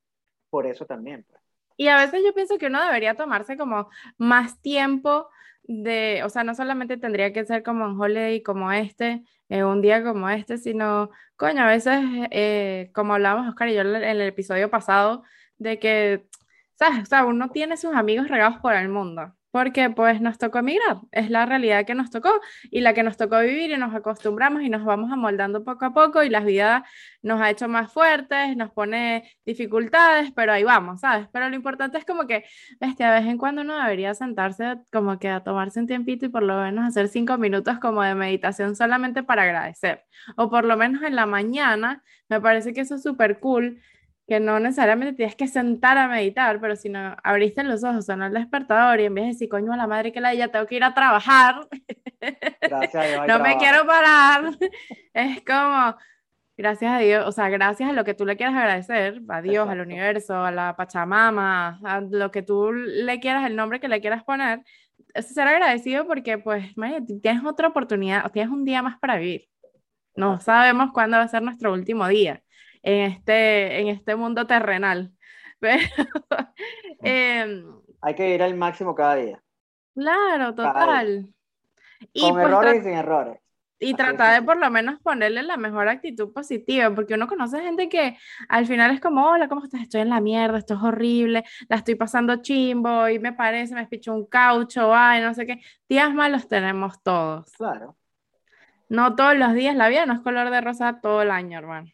por 0.51 0.67
eso 0.67 0.85
también. 0.85 1.25
Pues. 1.29 1.41
Y 1.77 1.89
a 1.89 1.97
veces 1.97 2.23
yo 2.25 2.35
pienso 2.35 2.59
que 2.59 2.67
uno 2.67 2.83
debería 2.85 3.15
tomarse 3.15 3.57
como 3.57 3.89
más 4.17 4.61
tiempo 4.61 5.29
de, 5.65 6.23
o 6.25 6.29
sea, 6.29 6.45
no 6.45 6.55
solamente 6.55 6.97
tendría 6.97 7.33
que 7.33 7.45
ser 7.45 7.63
como 7.63 7.85
un 7.87 8.01
holiday 8.01 8.43
como 8.43 8.71
este, 8.71 9.25
eh, 9.49 9.65
un 9.65 9.81
día 9.81 10.05
como 10.05 10.29
este, 10.29 10.59
sino, 10.59 11.11
coño, 11.37 11.63
a 11.63 11.69
veces, 11.69 12.01
eh, 12.31 12.91
como 12.95 13.15
hablábamos 13.15 13.49
Oscar 13.49 13.69
y 13.69 13.75
yo 13.75 13.81
en 13.81 13.97
el 13.97 14.21
episodio 14.21 14.71
pasado, 14.71 15.23
de 15.57 15.79
que, 15.79 16.27
¿sabes? 16.75 17.03
O 17.03 17.07
sea, 17.07 17.25
uno 17.25 17.51
tiene 17.51 17.77
sus 17.77 17.95
amigos 17.95 18.29
regados 18.29 18.59
por 18.61 18.75
el 18.75 18.89
mundo 18.89 19.35
porque 19.55 19.89
pues 19.89 20.21
nos 20.21 20.37
tocó 20.37 20.59
emigrar, 20.59 20.97
es 21.13 21.31
la 21.31 21.47
realidad 21.47 21.87
que 21.87 21.95
nos 21.95 22.11
tocó 22.11 22.41
y 22.73 22.81
la 22.81 22.93
que 22.93 23.05
nos 23.05 23.17
tocó 23.17 23.39
vivir 23.39 23.71
y 23.71 23.77
nos 23.77 23.95
acostumbramos 23.95 24.63
y 24.63 24.69
nos 24.69 24.85
vamos 24.85 25.13
amoldando 25.13 25.63
poco 25.63 25.85
a 25.85 25.95
poco 25.95 26.25
y 26.25 26.29
la 26.29 26.41
vida 26.41 26.85
nos 27.23 27.41
ha 27.41 27.51
hecho 27.51 27.69
más 27.69 27.93
fuertes, 27.93 28.57
nos 28.57 28.73
pone 28.73 29.31
dificultades, 29.47 30.33
pero 30.33 30.53
ahí 30.53 30.65
vamos, 30.65 31.03
¿sabes? 31.03 31.29
Pero 31.33 31.49
lo 31.49 31.55
importante 31.55 31.99
es 31.99 32.05
como 32.05 32.27
que, 32.27 32.45
este, 32.81 33.05
de 33.05 33.11
vez 33.11 33.27
en 33.27 33.39
cuando 33.39 33.63
uno 33.63 33.81
debería 33.81 34.13
sentarse 34.15 34.75
como 34.93 35.21
que 35.21 35.29
a 35.29 35.45
tomarse 35.45 35.79
un 35.79 35.87
tiempito 35.87 36.27
y 36.27 36.31
por 36.31 36.43
lo 36.43 36.61
menos 36.61 36.85
hacer 36.89 37.07
cinco 37.07 37.39
minutos 37.39 37.79
como 37.79 38.03
de 38.03 38.17
meditación 38.17 38.75
solamente 38.75 39.23
para 39.23 39.45
agradecer, 39.45 40.03
o 40.35 40.51
por 40.51 40.65
lo 40.65 40.77
menos 40.77 41.05
en 41.05 41.15
la 41.15 41.27
mañana, 41.27 42.03
me 42.29 42.41
parece 42.41 42.75
que 42.75 42.81
eso 42.81 42.97
es 42.97 43.05
súper 43.05 43.39
cool 43.39 43.81
que 44.27 44.41
no 44.41 44.59
necesariamente 44.59 45.15
tienes 45.15 45.37
que 45.37 45.47
sentar 45.49 45.99
a 45.99 46.09
meditar, 46.09 46.61
pero 46.61 46.77
si 46.77 46.89
no 46.89 47.15
abriste 47.23 47.63
los 47.63 47.85
ojos, 47.85 48.07
sonó 48.07 48.27
el 48.27 48.33
despertador 48.33 49.01
y 49.01 49.05
en 49.05 49.15
vez 49.15 49.25
de 49.25 49.33
decir, 49.33 49.49
coño, 49.49 49.73
a 49.73 49.77
la 49.77 49.87
madre 49.87 50.13
que 50.13 50.21
la 50.21 50.33
ya 50.35 50.49
tengo 50.49 50.67
que 50.67 50.77
ir 50.77 50.85
a 50.85 50.95
trabajar, 50.95 51.57
no 53.29 53.39
me 53.41 53.57
quiero 53.59 53.87
parar, 53.87 54.45
es 55.15 55.45
como, 55.45 55.95
gracias 56.57 56.93
a 56.93 56.99
Dios, 56.99 57.27
o 57.27 57.33
sea, 57.33 57.51
gracias 57.51 57.91
a 57.91 57.93
lo 57.93 58.05
que 58.05 58.15
tú 58.15 58.25
le 58.25 58.37
quieras 58.37 58.55
agradecer, 58.55 59.21
a 59.29 59.43
Dios, 59.43 59.69
al 59.69 59.81
universo, 59.81 60.43
a 60.43 60.51
la 60.51 60.75
Pachamama, 60.75 61.81
a 61.85 62.01
lo 62.01 62.31
que 62.31 62.43
tú 62.43 62.73
le 62.73 63.21
quieras, 63.21 63.45
el 63.47 63.57
nombre 63.57 63.79
que 63.79 63.89
le 63.89 64.01
quieras 64.01 64.25
poner, 64.25 64.63
es 65.13 65.35
ser 65.35 65.47
agradecido 65.49 66.07
porque, 66.07 66.39
pues, 66.39 66.65
tienes 67.23 67.45
otra 67.45 67.69
oportunidad, 67.69 68.31
tienes 68.33 68.51
un 68.51 68.65
día 68.65 68.83
más 68.83 68.99
para 68.99 69.17
vivir. 69.17 69.49
No 70.17 70.41
sabemos 70.41 70.93
cuándo 70.93 71.17
va 71.19 71.25
a 71.25 71.29
ser 71.29 71.43
nuestro 71.43 71.73
último 71.73 72.07
día 72.09 72.45
en 72.85 73.11
este, 73.11 73.81
en 73.81 73.89
este 73.89 74.15
mundo 74.15 74.47
terrenal. 74.47 75.11
Pero, 75.59 75.81
em, 77.03 77.65
Hay 78.03 78.15
que 78.15 78.35
ir 78.35 78.43
al 78.43 78.55
máximo 78.55 78.95
cada 78.95 79.17
día. 79.17 79.43
Claro, 79.95 80.55
total. 80.55 81.29
Y 82.13 82.21
Con 82.21 82.35
pues 82.35 82.47
errores 82.47 82.77
y 82.77 82.83
sin 82.83 82.93
errores. 82.93 83.39
Y 83.81 83.95
tratar 83.95 84.35
de 84.35 84.47
por 84.47 84.57
lo 84.57 84.71
menos 84.71 85.01
ponerle 85.01 85.43
la 85.43 85.57
mejor 85.57 85.89
actitud 85.89 86.33
positiva, 86.33 86.95
porque 86.95 87.15
uno 87.15 87.27
conoce 87.27 87.61
gente 87.61 87.89
que 87.89 88.17
al 88.49 88.67
final 88.67 88.91
es 88.93 89.01
como, 89.01 89.27
hola, 89.27 89.49
¿cómo 89.49 89.65
estás? 89.65 89.83
Estoy 89.83 90.03
en 90.03 90.11
la 90.11 90.21
mierda, 90.21 90.59
esto 90.59 90.75
es 90.75 90.83
horrible, 90.83 91.45
la 91.69 91.77
estoy 91.77 91.95
pasando 91.95 92.37
chimbo 92.37 93.09
y 93.09 93.19
me 93.19 93.33
parece, 93.33 93.75
me 93.75 93.83
espicho 93.83 94.15
un 94.15 94.27
caucho, 94.27 94.95
ay, 94.95 95.23
no 95.23 95.35
sé 95.35 95.47
qué. 95.47 95.61
Días 95.89 96.15
malos 96.15 96.49
tenemos 96.49 97.03
todos. 97.03 97.51
Claro. 97.53 97.97
No 98.89 99.17
todos 99.17 99.37
los 99.37 99.55
días, 99.55 99.75
la 99.75 99.89
vida 99.89 100.07
no 100.07 100.15
es 100.15 100.21
color 100.21 100.51
de 100.51 100.61
rosa 100.61 101.01
todo 101.01 101.23
el 101.23 101.31
año, 101.31 101.59
hermano 101.59 101.91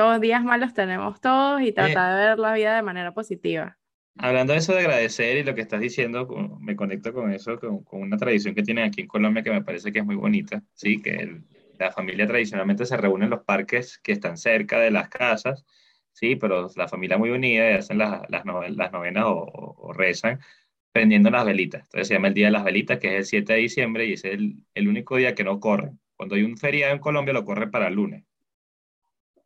todos 0.00 0.18
días 0.18 0.42
malos 0.42 0.72
tenemos 0.72 1.20
todos 1.20 1.60
y 1.60 1.72
tratar 1.72 2.18
de 2.18 2.28
ver 2.28 2.38
la 2.38 2.54
vida 2.54 2.74
de 2.74 2.80
manera 2.80 3.12
positiva. 3.12 3.76
Hablando 4.16 4.54
de 4.54 4.60
eso 4.60 4.72
de 4.72 4.80
agradecer 4.80 5.36
y 5.36 5.42
lo 5.42 5.54
que 5.54 5.60
estás 5.60 5.78
diciendo, 5.78 6.26
me 6.58 6.74
conecto 6.74 7.12
con 7.12 7.30
eso, 7.30 7.58
con, 7.58 7.84
una 7.90 8.16
tradición 8.16 8.54
que 8.54 8.62
tienen 8.62 8.84
aquí 8.84 9.02
en 9.02 9.06
Colombia 9.06 9.42
que 9.42 9.50
me 9.50 9.62
parece 9.62 9.92
que 9.92 9.98
es 9.98 10.04
muy 10.06 10.16
bonita, 10.16 10.62
¿sí? 10.72 11.02
Que 11.02 11.42
la 11.78 11.92
familia 11.92 12.26
tradicionalmente 12.26 12.86
se 12.86 12.96
reúne 12.96 13.26
en 13.26 13.30
los 13.30 13.44
parques 13.44 13.98
que 13.98 14.12
están 14.12 14.38
cerca 14.38 14.80
de 14.80 14.90
las 14.90 15.10
casas, 15.10 15.66
¿sí? 16.12 16.34
Pero 16.36 16.70
la 16.76 16.88
familia 16.88 17.18
muy 17.18 17.28
unida 17.28 17.70
y 17.70 17.74
hacen 17.74 17.98
las, 17.98 18.22
las, 18.30 18.46
novenas 18.46 19.24
o, 19.26 19.92
rezan 19.92 20.40
prendiendo 20.92 21.28
las 21.28 21.44
velitas. 21.44 21.82
Entonces 21.82 22.08
se 22.08 22.14
llama 22.14 22.28
el 22.28 22.34
Día 22.34 22.46
de 22.46 22.52
las 22.52 22.64
Velitas, 22.64 22.98
que 22.98 23.08
es 23.08 23.14
el 23.16 23.24
7 23.26 23.52
de 23.52 23.58
diciembre 23.58 24.06
y 24.06 24.14
es 24.14 24.24
el, 24.24 24.64
el 24.72 24.88
único 24.88 25.16
día 25.16 25.34
que 25.34 25.44
no 25.44 25.60
corre. 25.60 25.90
Cuando 26.16 26.36
hay 26.36 26.42
un 26.42 26.56
feriado 26.56 26.94
en 26.94 27.00
Colombia 27.00 27.34
lo 27.34 27.44
corre 27.44 27.68
para 27.68 27.88
el 27.88 27.94
lunes. 27.96 28.24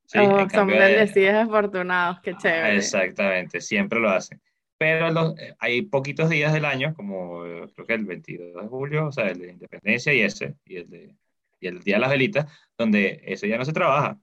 Sí, 0.06 0.18
oh, 0.18 0.48
son 0.50 0.68
bendecidos 0.68 1.34
afortunados, 1.34 2.20
qué 2.20 2.36
chévere. 2.36 2.76
Exactamente, 2.76 3.60
siempre 3.60 4.00
lo 4.00 4.10
hacen. 4.10 4.40
Pero 4.76 5.36
eh, 5.38 5.54
hay 5.58 5.82
poquitos 5.82 6.28
días 6.28 6.52
del 6.52 6.64
año, 6.64 6.94
como 6.94 7.46
eh, 7.46 7.66
creo 7.74 7.86
que 7.86 7.94
el 7.94 8.04
22 8.04 8.62
de 8.62 8.68
julio, 8.68 9.06
o 9.06 9.12
sea, 9.12 9.28
el 9.28 9.38
de 9.38 9.50
Independencia 9.52 10.12
y 10.12 10.20
ese, 10.20 10.56
y 10.64 10.76
el, 10.76 10.90
de, 10.90 11.16
y 11.60 11.66
el 11.66 11.80
Día 11.80 11.96
de 11.96 12.00
las 12.00 12.10
Velitas, 12.10 12.46
donde 12.76 13.20
ese 13.24 13.46
día 13.46 13.56
no 13.56 13.64
se 13.64 13.72
trabaja. 13.72 14.18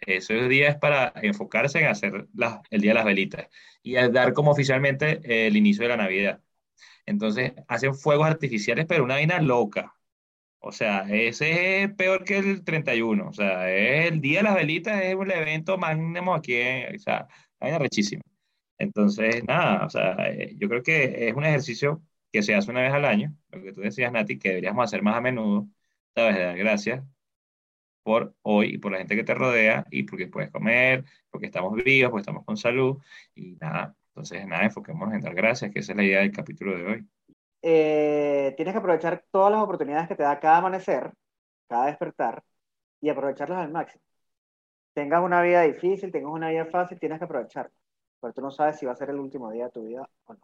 Ese 0.00 0.48
día 0.48 0.68
es 0.68 0.76
para 0.76 1.12
enfocarse 1.22 1.80
en 1.80 1.86
hacer 1.86 2.28
el 2.70 2.80
Día 2.80 2.90
de 2.90 2.94
las 2.94 3.04
Velitas 3.04 3.48
y 3.82 3.94
dar 3.94 4.32
como 4.32 4.52
oficialmente 4.52 5.46
el 5.46 5.56
inicio 5.56 5.82
de 5.82 5.88
la 5.88 5.96
Navidad. 5.96 6.40
Entonces, 7.04 7.54
hacen 7.66 7.94
fuegos 7.94 8.26
artificiales, 8.26 8.86
pero 8.86 9.02
una 9.04 9.14
vaina 9.14 9.40
loca. 9.40 9.94
O 10.60 10.72
sea, 10.72 11.06
ese 11.08 11.84
es 11.84 11.94
peor 11.94 12.24
que 12.24 12.38
el 12.38 12.64
31. 12.64 13.28
O 13.28 13.32
sea, 13.32 13.70
es 13.72 14.10
el 14.12 14.20
Día 14.20 14.38
de 14.38 14.44
las 14.44 14.54
Velitas 14.56 15.02
es 15.02 15.14
un 15.14 15.30
evento 15.30 15.78
máximo 15.78 16.34
aquí, 16.34 16.54
en, 16.56 16.96
o 16.96 16.98
sea, 16.98 17.28
hay 17.60 17.76
rechísima. 17.78 18.22
Entonces, 18.78 19.44
nada, 19.44 19.86
o 19.86 19.90
sea, 19.90 20.14
eh, 20.30 20.54
yo 20.58 20.68
creo 20.68 20.82
que 20.82 21.28
es 21.28 21.34
un 21.34 21.44
ejercicio 21.44 22.02
que 22.32 22.42
se 22.42 22.54
hace 22.54 22.70
una 22.70 22.82
vez 22.82 22.92
al 22.92 23.04
año, 23.04 23.34
lo 23.50 23.62
que 23.62 23.72
tú 23.72 23.80
decías, 23.80 24.12
Nati, 24.12 24.38
que 24.38 24.50
deberíamos 24.50 24.84
hacer 24.84 25.02
más 25.02 25.16
a 25.16 25.20
menudo, 25.20 25.68
¿sabes? 26.14 26.36
dar 26.38 26.56
gracias 26.56 27.04
por 28.02 28.34
hoy 28.42 28.74
y 28.74 28.78
por 28.78 28.92
la 28.92 28.98
gente 28.98 29.16
que 29.16 29.24
te 29.24 29.34
rodea 29.34 29.84
y 29.90 30.04
porque 30.04 30.26
puedes 30.28 30.50
comer, 30.50 31.04
porque 31.30 31.46
estamos 31.46 31.74
vivos, 31.84 32.10
porque 32.10 32.22
estamos 32.22 32.44
con 32.44 32.56
salud 32.56 32.98
y 33.34 33.56
nada. 33.56 33.96
Entonces, 34.08 34.46
nada, 34.46 34.64
enfoquémonos 34.64 35.14
en 35.14 35.20
dar 35.20 35.34
gracias, 35.34 35.70
que 35.72 35.80
esa 35.80 35.92
es 35.92 35.96
la 35.98 36.04
idea 36.04 36.20
del 36.20 36.32
capítulo 36.32 36.76
de 36.76 36.86
hoy. 36.86 37.08
Eh, 37.70 38.54
tienes 38.56 38.72
que 38.72 38.78
aprovechar 38.78 39.26
todas 39.30 39.52
las 39.52 39.60
oportunidades 39.60 40.08
que 40.08 40.14
te 40.14 40.22
da 40.22 40.40
cada 40.40 40.56
amanecer, 40.56 41.12
cada 41.68 41.84
despertar, 41.88 42.42
y 42.98 43.10
aprovecharlas 43.10 43.58
al 43.58 43.70
máximo. 43.70 44.02
Tengas 44.94 45.22
una 45.22 45.42
vida 45.42 45.60
difícil, 45.60 46.10
tengas 46.10 46.32
una 46.32 46.48
vida 46.48 46.64
fácil, 46.64 46.98
tienes 46.98 47.18
que 47.18 47.26
aprovecharla. 47.26 47.70
Porque 48.20 48.36
tú 48.36 48.40
no 48.40 48.50
sabes 48.50 48.78
si 48.78 48.86
va 48.86 48.92
a 48.92 48.96
ser 48.96 49.10
el 49.10 49.20
último 49.20 49.50
día 49.50 49.66
de 49.66 49.70
tu 49.70 49.82
vida 49.84 50.08
o 50.24 50.32
no. 50.32 50.40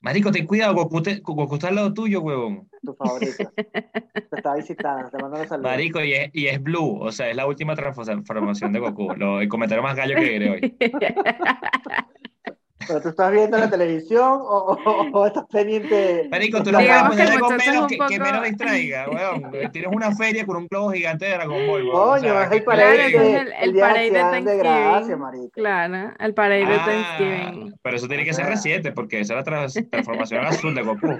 Marico, 0.00 0.32
ten 0.32 0.44
cuidado, 0.44 0.74
Goku, 0.74 1.00
Goku 1.22 1.54
está 1.54 1.68
al 1.68 1.76
lado 1.76 1.94
tuyo, 1.94 2.20
huevón. 2.20 2.68
Tu 2.82 2.94
favorito. 2.94 3.52
te 3.54 4.36
está 4.36 4.56
visitando, 4.56 5.08
te 5.08 5.18
mando 5.18 5.38
los 5.38 5.46
saludos. 5.46 5.70
Marico, 5.70 6.02
y 6.02 6.14
es, 6.14 6.30
y 6.32 6.48
es 6.48 6.60
Blue, 6.60 6.98
o 7.00 7.12
sea, 7.12 7.30
es 7.30 7.36
la 7.36 7.46
última 7.46 7.76
transformación 7.76 8.72
de 8.72 8.80
Goku. 8.80 9.14
Lo, 9.14 9.40
el 9.40 9.48
comentario 9.48 9.84
más 9.84 9.94
gallo 9.94 10.16
que 10.16 10.22
diré 10.22 10.50
hoy. 10.50 10.76
¿Pero 12.86 13.00
tú 13.00 13.08
estás 13.10 13.30
viendo 13.30 13.58
la 13.58 13.70
televisión 13.70 14.40
o, 14.42 14.76
o, 15.12 15.26
estás 15.26 15.44
pendiente? 15.46 16.28
Marico, 16.30 16.62
tú 16.62 16.72
no 16.72 16.78
puedes 16.78 17.02
poner 17.02 17.30
algo 17.30 17.50
menos 17.50 17.86
que, 17.86 17.98
que, 18.08 18.18
menos 18.18 18.42
distraiga, 18.44 19.08
weón. 19.10 19.70
Tienes 19.72 19.90
una 19.92 20.14
feria 20.14 20.46
con 20.46 20.56
un 20.56 20.66
globo 20.66 20.90
gigante 20.90 21.26
de 21.26 21.32
Dragon 21.32 21.66
Ball, 21.66 21.84
weón. 21.84 21.92
Coño, 21.92 22.16
o 22.16 22.20
sea, 22.20 22.44
es 22.44 22.52
el 22.52 22.64
parade, 22.64 22.96
de, 22.96 23.36
el, 23.36 23.52
el 23.60 23.74
parade 23.76 24.10
de 24.10 24.18
Thanksgiving. 24.18 24.44
De 24.44 24.56
gracia, 24.58 25.16
marico. 25.16 25.50
Claro, 25.52 26.12
el 26.18 26.34
parade 26.34 26.66
de 26.66 26.74
ah, 26.74 26.84
Thanksgiving. 26.84 27.74
Pero 27.82 27.96
eso 27.96 28.08
tiene 28.08 28.24
que 28.24 28.32
ser 28.32 28.46
reciente, 28.46 28.92
porque 28.92 29.20
esa 29.20 29.38
es 29.38 29.46
la 29.46 29.88
transformación 29.90 30.44
azul 30.46 30.74
de 30.74 30.82
Goku. 30.82 31.18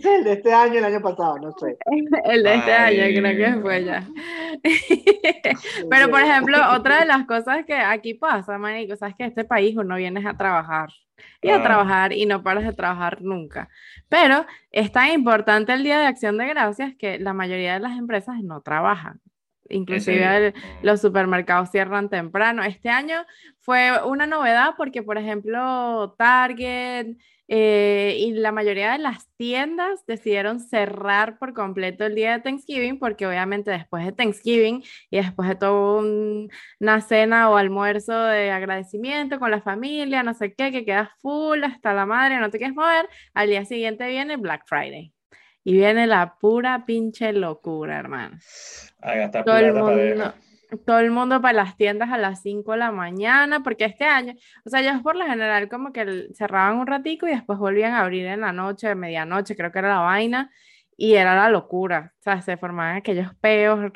Es 0.00 0.06
el 0.18 0.24
de 0.24 0.32
este 0.32 0.52
año, 0.52 0.78
el 0.78 0.84
año 0.84 1.00
pasado, 1.00 1.38
no 1.38 1.52
sé. 1.52 1.76
El 2.24 2.42
de 2.42 2.54
este 2.54 2.72
año, 2.72 3.20
creo 3.20 3.54
que 3.54 3.60
fue 3.60 3.84
ya. 3.84 4.06
Pero, 5.90 6.10
por 6.10 6.20
ejemplo, 6.20 6.56
otra 6.72 7.00
de 7.00 7.06
las 7.06 7.26
cosas 7.26 7.64
que 7.66 7.74
aquí 7.74 8.14
pasa, 8.14 8.58
manico, 8.58 8.96
sabes 8.96 9.14
que 9.16 9.24
este 9.24 9.44
país 9.44 9.76
uno 9.76 9.96
viene 9.96 10.26
a 10.26 10.36
trabajar 10.36 10.88
y 11.42 11.50
a 11.50 11.56
ah. 11.56 11.62
trabajar 11.62 12.12
y 12.12 12.24
no 12.26 12.42
paras 12.42 12.64
de 12.64 12.72
trabajar 12.72 13.20
nunca. 13.20 13.68
Pero 14.08 14.46
es 14.70 14.90
tan 14.90 15.10
importante 15.10 15.72
el 15.72 15.84
Día 15.84 15.98
de 15.98 16.06
Acción 16.06 16.38
de 16.38 16.46
Gracias 16.46 16.94
que 16.98 17.18
la 17.18 17.34
mayoría 17.34 17.74
de 17.74 17.80
las 17.80 17.98
empresas 17.98 18.36
no 18.42 18.62
trabajan. 18.62 19.20
Inclusive 19.70 20.52
los 20.82 21.00
supermercados 21.00 21.70
cierran 21.70 22.08
temprano. 22.10 22.62
Este 22.62 22.88
año 22.88 23.24
fue 23.60 23.92
una 24.04 24.26
novedad 24.26 24.74
porque, 24.76 25.02
por 25.02 25.16
ejemplo, 25.16 26.14
Target 26.18 27.16
eh, 27.52 28.16
y 28.18 28.32
la 28.32 28.52
mayoría 28.52 28.92
de 28.92 28.98
las 28.98 29.28
tiendas 29.36 30.06
decidieron 30.06 30.60
cerrar 30.60 31.36
por 31.38 31.52
completo 31.52 32.04
el 32.06 32.14
día 32.14 32.32
de 32.32 32.42
Thanksgiving 32.42 33.00
porque 33.00 33.26
obviamente 33.26 33.72
después 33.72 34.04
de 34.04 34.12
Thanksgiving 34.12 34.84
y 35.10 35.16
después 35.16 35.48
de 35.48 35.56
toda 35.56 36.00
una 36.78 37.00
cena 37.00 37.50
o 37.50 37.56
almuerzo 37.56 38.12
de 38.12 38.52
agradecimiento 38.52 39.40
con 39.40 39.50
la 39.50 39.62
familia, 39.62 40.22
no 40.22 40.34
sé 40.34 40.54
qué, 40.54 40.70
que 40.70 40.84
quedas 40.84 41.10
full 41.20 41.64
hasta 41.64 41.92
la 41.92 42.06
madre, 42.06 42.38
no 42.38 42.50
te 42.50 42.58
quieres 42.58 42.76
mover, 42.76 43.08
al 43.34 43.48
día 43.48 43.64
siguiente 43.64 44.06
viene 44.08 44.36
Black 44.36 44.62
Friday. 44.66 45.12
Y 45.64 45.74
viene 45.74 46.06
la 46.06 46.36
pura 46.38 46.84
pinche 46.86 47.32
locura, 47.32 47.98
hermano. 47.98 48.38
todo, 49.44 49.58
el 49.58 49.74
mundo, 49.74 50.34
todo 50.86 50.98
el 51.00 51.10
mundo 51.10 51.40
para 51.40 51.52
las 51.52 51.76
tiendas 51.76 52.10
a 52.10 52.18
las 52.18 52.42
5 52.42 52.72
de 52.72 52.78
la 52.78 52.92
mañana, 52.92 53.62
porque 53.62 53.84
este 53.84 54.04
año, 54.04 54.34
o 54.64 54.70
sea, 54.70 54.80
ellos 54.80 55.02
por 55.02 55.16
lo 55.16 55.26
general 55.26 55.68
como 55.68 55.92
que 55.92 56.28
cerraban 56.34 56.78
un 56.78 56.86
ratico 56.86 57.26
y 57.26 57.32
después 57.32 57.58
volvían 57.58 57.92
a 57.92 58.00
abrir 58.00 58.26
en 58.26 58.40
la 58.40 58.52
noche, 58.52 58.94
medianoche, 58.94 59.56
creo 59.56 59.70
que 59.70 59.80
era 59.80 59.90
la 59.90 60.00
vaina, 60.00 60.50
y 61.00 61.14
era 61.14 61.34
la 61.34 61.48
locura. 61.48 62.12
O 62.20 62.22
sea, 62.22 62.42
se 62.42 62.58
formaban 62.58 62.96
aquellos 62.96 63.34
peos, 63.36 63.90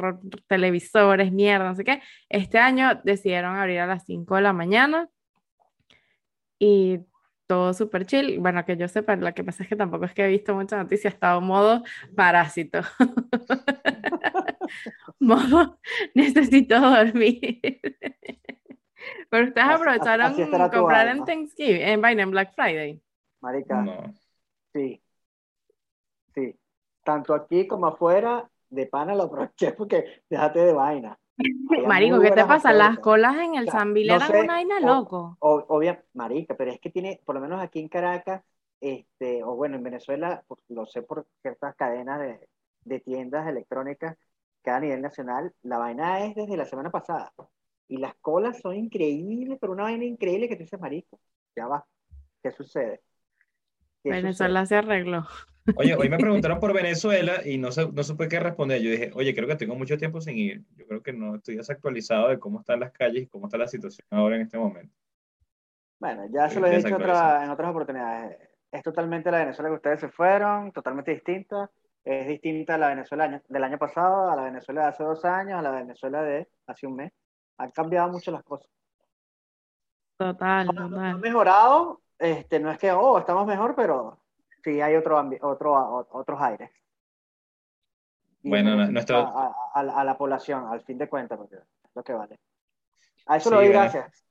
televisores, 0.46 1.30
mierda, 1.32 1.68
no 1.68 1.74
sé 1.74 1.84
qué. 1.84 2.00
Este 2.30 2.58
año 2.58 2.98
decidieron 3.04 3.56
abrir 3.56 3.80
a 3.80 3.86
las 3.86 4.06
5 4.06 4.36
de 4.36 4.40
la 4.40 4.54
mañana 4.54 5.10
y 6.58 7.00
todo 7.46 7.74
súper 7.74 8.06
chill. 8.06 8.38
Bueno, 8.40 8.64
que 8.64 8.76
yo 8.76 8.88
sepa, 8.88 9.16
lo 9.16 9.32
que 9.34 9.44
pasa 9.44 9.62
es 9.62 9.68
que 9.68 9.76
tampoco 9.76 10.04
es 10.04 10.14
que 10.14 10.24
he 10.24 10.28
visto 10.28 10.54
mucha 10.54 10.76
noticia, 10.76 11.08
he 11.08 11.12
estado 11.12 11.40
modo 11.40 11.82
parásito. 12.16 12.80
modo 15.20 15.78
necesito 16.14 16.80
dormir. 16.80 17.60
Pero 19.28 19.48
ustedes 19.48 19.68
aprovecharon 19.68 20.34
comprar 20.70 21.08
en 21.08 21.24
Thanksgiving, 21.24 21.82
en 21.82 22.00
Vaina, 22.00 22.22
en 22.22 22.30
Black 22.30 22.54
Friday. 22.54 23.00
Marica, 23.40 23.84
sí, 24.72 25.02
sí. 26.34 26.58
Tanto 27.02 27.34
aquí 27.34 27.66
como 27.66 27.86
afuera, 27.86 28.48
de 28.70 28.86
pana 28.86 29.14
lo 29.14 29.24
aproveché 29.24 29.72
porque 29.72 30.22
déjate 30.28 30.60
de 30.60 30.72
vaina. 30.72 31.18
Marico, 31.86 32.20
¿qué 32.20 32.30
te 32.30 32.44
pasa? 32.44 32.72
Las 32.72 32.98
colas 32.98 33.36
en 33.36 33.56
el 33.56 33.68
San 33.68 33.96
eran 33.96 34.30
una 34.30 34.46
vaina 34.46 34.80
loco. 34.80 35.36
Obvio, 35.40 35.98
marica, 36.14 36.56
pero 36.56 36.70
es 36.70 36.80
que 36.80 36.90
tiene, 36.90 37.20
por 37.24 37.34
lo 37.34 37.40
menos 37.40 37.60
aquí 37.60 37.80
en 37.80 37.88
Caracas, 37.88 38.42
este, 38.80 39.42
o 39.42 39.54
bueno, 39.56 39.76
en 39.76 39.82
Venezuela, 39.82 40.44
pues, 40.46 40.60
lo 40.68 40.86
sé 40.86 41.02
por 41.02 41.26
ciertas 41.42 41.74
cadenas 41.76 42.20
de, 42.20 42.48
de 42.84 43.00
tiendas 43.00 43.46
electrónicas 43.48 44.16
que 44.62 44.70
a 44.70 44.80
nivel 44.80 45.02
nacional, 45.02 45.52
la 45.62 45.78
vaina 45.78 46.24
es 46.24 46.34
desde 46.34 46.56
la 46.56 46.64
semana 46.64 46.90
pasada. 46.90 47.32
Y 47.86 47.98
las 47.98 48.14
colas 48.16 48.60
son 48.60 48.76
increíbles, 48.76 49.58
pero 49.60 49.72
una 49.72 49.84
vaina 49.84 50.04
increíble 50.04 50.48
que 50.48 50.56
te 50.56 50.62
dices, 50.62 50.80
marico, 50.80 51.20
ya 51.54 51.66
va, 51.66 51.86
¿qué 52.42 52.50
sucede? 52.50 53.02
Venezuela 54.04 54.66
se 54.66 54.76
arregló. 54.76 55.26
Oye, 55.76 55.94
hoy 55.94 56.08
me 56.08 56.18
preguntaron 56.18 56.60
por 56.60 56.72
Venezuela 56.72 57.40
y 57.44 57.58
no, 57.58 57.72
sé, 57.72 57.90
no 57.90 58.02
supe 58.02 58.28
qué 58.28 58.38
responder. 58.38 58.80
Yo 58.80 58.90
dije, 58.90 59.10
oye, 59.14 59.34
creo 59.34 59.48
que 59.48 59.56
tengo 59.56 59.74
mucho 59.74 59.96
tiempo 59.96 60.20
sin 60.20 60.36
ir. 60.36 60.62
Yo 60.76 60.86
creo 60.86 61.02
que 61.02 61.12
no 61.12 61.36
estoy 61.36 61.56
desactualizado 61.56 62.28
de 62.28 62.38
cómo 62.38 62.60
están 62.60 62.80
las 62.80 62.92
calles 62.92 63.22
y 63.22 63.26
cómo 63.26 63.46
está 63.46 63.58
la 63.58 63.68
situación 63.68 64.06
ahora 64.10 64.36
en 64.36 64.42
este 64.42 64.58
momento. 64.58 64.94
Bueno, 65.98 66.26
ya 66.30 66.48
se 66.50 66.60
lo 66.60 66.66
he 66.66 66.76
dicho 66.76 66.88
en 66.88 66.94
otras 67.50 67.70
oportunidades. 67.70 68.38
Es 68.70 68.82
totalmente 68.82 69.30
la 69.30 69.38
Venezuela 69.38 69.70
que 69.70 69.76
ustedes 69.76 70.00
se 70.00 70.08
fueron, 70.08 70.72
totalmente 70.72 71.12
distinta. 71.12 71.70
Es 72.04 72.28
distinta 72.28 72.74
a 72.74 72.78
la 72.78 72.88
Venezuela 72.88 73.42
del 73.48 73.64
año 73.64 73.78
pasado, 73.78 74.30
a 74.30 74.36
la 74.36 74.42
Venezuela 74.42 74.82
de 74.82 74.88
hace 74.88 75.02
dos 75.02 75.24
años, 75.24 75.58
a 75.58 75.62
la 75.62 75.70
Venezuela 75.70 76.22
de 76.22 76.48
hace 76.66 76.86
un 76.86 76.96
mes. 76.96 77.12
Han 77.56 77.70
cambiado 77.70 78.10
mucho 78.10 78.30
las 78.30 78.42
cosas. 78.42 78.68
Total, 80.18 80.66
total. 80.66 80.98
Han 80.98 81.20
mejorado, 81.20 82.02
este, 82.24 82.58
no 82.58 82.70
es 82.70 82.78
que, 82.78 82.90
oh, 82.90 83.18
estamos 83.18 83.46
mejor, 83.46 83.74
pero 83.74 84.18
sí 84.62 84.80
hay 84.80 84.96
otro, 84.96 85.22
otro, 85.42 86.08
otros 86.10 86.40
aires. 86.40 86.70
bueno, 88.42 88.76
nuestro... 88.90 89.18
A, 89.74 89.82
la 89.82 90.16
población, 90.16 90.66
al 90.68 90.82
fin 90.82 90.98
de 90.98 91.08
cuentas, 91.08 91.36
porque 91.36 91.56
es 91.56 91.90
lo 91.94 92.04
que 92.04 92.12
vale. 92.12 92.38
A 93.26 93.36
eso 93.36 93.50
le 93.50 93.56
doy 93.56 93.68
gracias. 93.68 94.24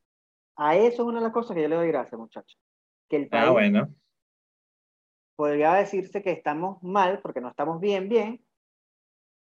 A 0.56 0.76
eso 0.76 1.04
es 1.04 1.08
una 1.08 1.20
de 1.20 1.26
las 1.26 1.34
cosas 1.34 1.56
que 1.56 1.62
yo 1.62 1.68
le 1.68 1.76
doy 1.76 1.90
gracias, 1.90 2.18
muchachos. 2.18 2.58
Que 3.10 3.18
el 3.18 3.24
ah, 3.26 3.30
país, 3.30 3.46
ah, 3.46 3.52
bueno. 3.52 3.96
Podría 5.36 5.74
decirse 5.74 6.22
que 6.22 6.32
estamos 6.32 6.82
mal, 6.82 7.20
porque 7.22 7.42
no 7.42 7.50
estamos 7.50 7.80
bien, 7.82 8.08
bien, 8.08 8.44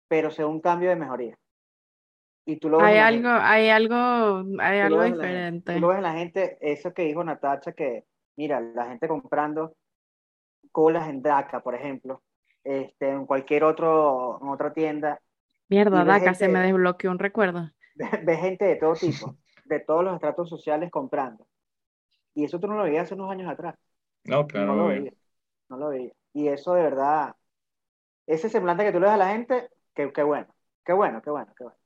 pero 0.07 0.31
sea 0.31 0.47
un 0.47 0.59
cambio 0.59 0.89
de 0.89 0.95
mejoría. 0.95 1.37
Y 2.45 2.57
tú 2.57 2.69
lo 2.69 2.79
hay, 2.79 2.97
algo, 2.97 3.29
hay 3.29 3.69
algo, 3.69 3.95
hay 4.59 4.79
algo 4.79 5.03
diferente. 5.03 5.73
tú 5.73 5.79
lo 5.79 5.87
ves 5.89 5.97
en 5.97 6.03
la 6.03 6.13
gente, 6.13 6.57
eso 6.61 6.93
que 6.93 7.03
dijo 7.03 7.23
Natacha, 7.23 7.73
que 7.73 8.05
mira, 8.35 8.59
la 8.59 8.85
gente 8.87 9.07
comprando 9.07 9.75
colas 10.71 11.07
en 11.09 11.21
DACA, 11.21 11.61
por 11.61 11.75
ejemplo, 11.75 12.21
este, 12.63 13.09
en 13.09 13.25
cualquier 13.25 13.63
otro, 13.63 14.39
en 14.41 14.49
otra 14.49 14.73
tienda. 14.73 15.19
Mierda, 15.69 16.03
DACA, 16.03 16.33
se 16.33 16.47
me 16.47 16.59
desbloqueó 16.59 17.11
un 17.11 17.19
recuerdo. 17.19 17.71
Ve, 17.95 18.35
gente 18.35 18.65
de 18.65 18.75
todo 18.75 18.93
tipo, 18.93 19.35
de 19.65 19.79
todos 19.79 20.03
los 20.03 20.15
estratos 20.15 20.49
sociales 20.49 20.91
comprando. 20.91 21.47
Y 22.33 22.43
eso 22.43 22.59
tú 22.59 22.67
no 22.67 22.75
lo 22.75 22.83
veías 22.83 23.03
hace 23.03 23.13
unos 23.13 23.31
años 23.31 23.49
atrás. 23.49 23.75
No, 24.25 24.45
claro. 24.45 24.67
No 24.67 24.75
lo 24.75 24.87
veía. 24.87 25.13
No 25.69 25.77
lo 25.77 25.89
veía. 25.89 26.11
Y 26.33 26.49
eso 26.49 26.73
de 26.73 26.83
verdad, 26.83 27.35
ese 28.27 28.49
semblante 28.49 28.83
que 28.83 28.91
tú 28.91 28.99
le 28.99 29.05
das 29.05 29.15
a 29.15 29.17
la 29.17 29.29
gente, 29.29 29.69
qué, 29.93 30.11
qué 30.11 30.23
bueno, 30.23 30.53
qué 30.83 30.91
bueno, 30.91 31.21
qué 31.21 31.29
bueno, 31.29 31.53
qué 31.57 31.63
bueno. 31.63 31.79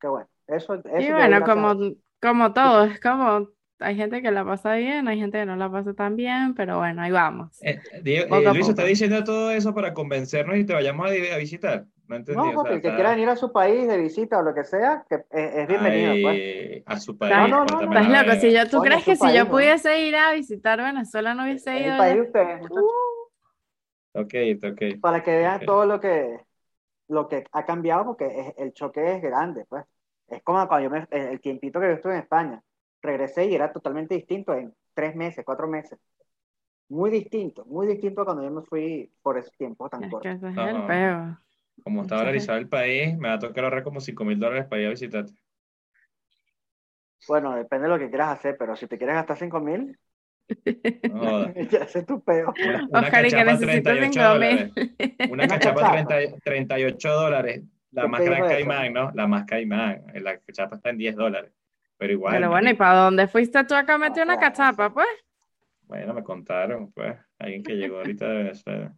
Qué 0.00 0.06
bueno. 0.06 0.28
Eso, 0.46 0.74
eso 0.74 1.00
y 1.00 1.12
bueno, 1.12 1.44
como, 1.44 1.74
como 2.22 2.52
todo, 2.52 2.84
es 2.84 3.00
como 3.00 3.48
hay 3.80 3.96
gente 3.96 4.22
que 4.22 4.30
la 4.30 4.44
pasa 4.44 4.74
bien, 4.74 5.08
hay 5.08 5.18
gente 5.18 5.38
que 5.38 5.46
no 5.46 5.56
la 5.56 5.70
pasa 5.70 5.94
tan 5.94 6.16
bien, 6.16 6.54
pero 6.54 6.78
bueno, 6.78 7.02
ahí 7.02 7.10
vamos. 7.10 7.62
Eh, 7.62 7.78
eh, 8.04 8.26
Luis, 8.52 8.68
¿está 8.68 8.84
diciendo 8.84 9.22
todo 9.24 9.50
eso 9.50 9.74
para 9.74 9.94
convencernos 9.94 10.56
y 10.56 10.64
te 10.64 10.74
vayamos 10.74 11.08
a, 11.08 11.36
visitar? 11.36 11.84
No 12.06 12.16
entendí. 12.16 12.40
No, 12.40 12.52
porque 12.54 12.74
el 12.74 12.82
que 12.82 12.94
quiera 12.94 13.10
venir 13.10 13.28
a 13.28 13.36
su 13.36 13.52
país 13.52 13.86
de 13.86 13.98
visita 13.98 14.38
o 14.38 14.42
lo 14.42 14.54
que 14.54 14.64
sea, 14.64 15.04
que 15.08 15.24
es, 15.30 15.68
bienvenido. 15.68 16.14
pues. 16.22 16.82
A 16.86 16.98
su 16.98 17.16
país. 17.16 17.34
No, 17.36 17.48
no, 17.48 17.64
no. 17.64 17.82
Estás 17.82 18.26
loco. 18.26 18.40
Si 18.40 18.52
yo, 18.52 18.68
¿Tú 18.68 18.80
crees 18.80 19.04
que 19.04 19.16
si 19.16 19.34
yo 19.34 19.48
pudiese 19.48 20.00
ir 20.00 20.16
a 20.16 20.32
visitar 20.32 20.78
Venezuela 20.78 21.34
no 21.34 21.44
hubiese 21.44 21.78
ido? 21.78 21.92
El 21.92 21.98
país 21.98 22.14
de 22.14 22.20
ustedes, 22.22 22.70
uh. 22.70 22.88
Ok, 24.14 24.34
ok. 24.72 25.00
Para 25.00 25.22
que 25.22 25.36
vean 25.36 25.60
todo 25.60 25.86
lo 25.86 26.00
que, 26.00 26.40
lo 27.08 27.28
que 27.28 27.44
ha 27.52 27.64
cambiado, 27.64 28.06
porque 28.06 28.54
el 28.56 28.72
choque 28.72 29.16
es 29.16 29.22
grande, 29.22 29.64
pues. 29.68 29.84
Es 30.26 30.42
como 30.42 30.66
cuando 30.68 30.88
yo 30.88 30.90
me, 30.90 31.06
el 31.10 31.40
tiempito 31.40 31.80
que 31.80 31.86
yo 31.86 31.92
estuve 31.92 32.12
en 32.14 32.20
España 32.20 32.62
regresé 33.02 33.46
y 33.46 33.54
era 33.54 33.72
totalmente 33.72 34.14
distinto 34.14 34.54
en 34.54 34.74
tres 34.94 35.14
meses, 35.14 35.44
cuatro 35.44 35.68
meses. 35.68 35.98
Muy 36.88 37.10
distinto, 37.10 37.64
muy 37.66 37.86
distinto 37.86 38.22
a 38.22 38.24
cuando 38.24 38.42
yo 38.42 38.50
me 38.50 38.62
fui 38.62 39.12
por 39.22 39.36
ese 39.38 39.50
tiempo 39.58 39.88
tan 39.88 40.08
corto. 40.08 40.28
Como 41.84 42.02
está 42.02 42.16
valorizado 42.16 42.58
el 42.58 42.68
país, 42.68 43.16
me 43.16 43.28
va 43.28 43.34
a 43.34 43.38
tocar 43.38 43.64
ahorrar 43.64 43.82
como 43.82 44.00
5 44.00 44.24
mil 44.24 44.38
dólares 44.38 44.66
para 44.66 44.82
ir 44.82 44.88
a 44.88 44.90
visitarte. 44.90 45.32
Bueno, 47.26 47.54
depende 47.54 47.84
de 47.84 47.92
lo 47.92 47.98
que 47.98 48.08
quieras 48.08 48.38
hacer, 48.38 48.56
pero 48.58 48.74
si 48.74 48.86
te 48.86 48.96
quieres 48.96 49.16
gastar 49.16 49.36
5 49.36 49.60
mil, 49.60 49.98
ya 51.70 51.78
es 51.80 52.06
tu 52.06 52.22
peo. 52.22 52.54
Una, 52.90 53.10
cachapa 53.10 53.58
38 53.58 54.22
dólares. 54.22 54.72
Una 55.30 55.46
cachapa 55.46 56.06
38 56.42 57.12
dólares. 57.12 57.64
La 57.90 58.06
máscara 58.06 58.48
Caimán, 58.48 58.92
¿no? 58.92 59.10
La 59.12 59.26
más 59.26 59.44
Caimán. 59.44 60.04
La 60.14 60.38
cachapa 60.38 60.76
está 60.76 60.90
en 60.90 60.98
10 60.98 61.16
dólares. 61.16 61.52
Pero 61.98 62.12
igual. 62.12 62.34
Pero 62.34 62.50
bueno, 62.50 62.70
¿y 62.70 62.74
para 62.74 63.00
dónde 63.00 63.28
fuiste 63.28 63.62
tú 63.64 63.74
acá 63.74 63.94
a 63.94 63.98
meter 63.98 64.24
una 64.24 64.38
cachapa, 64.38 64.90
pues? 64.94 65.08
Bueno, 65.82 66.14
me 66.14 66.22
contaron, 66.22 66.92
pues, 66.92 67.18
alguien 67.38 67.62
que 67.62 67.74
llegó 67.74 67.98
ahorita 67.98 68.26
de 68.26 68.36
Venezuela. 68.36 68.94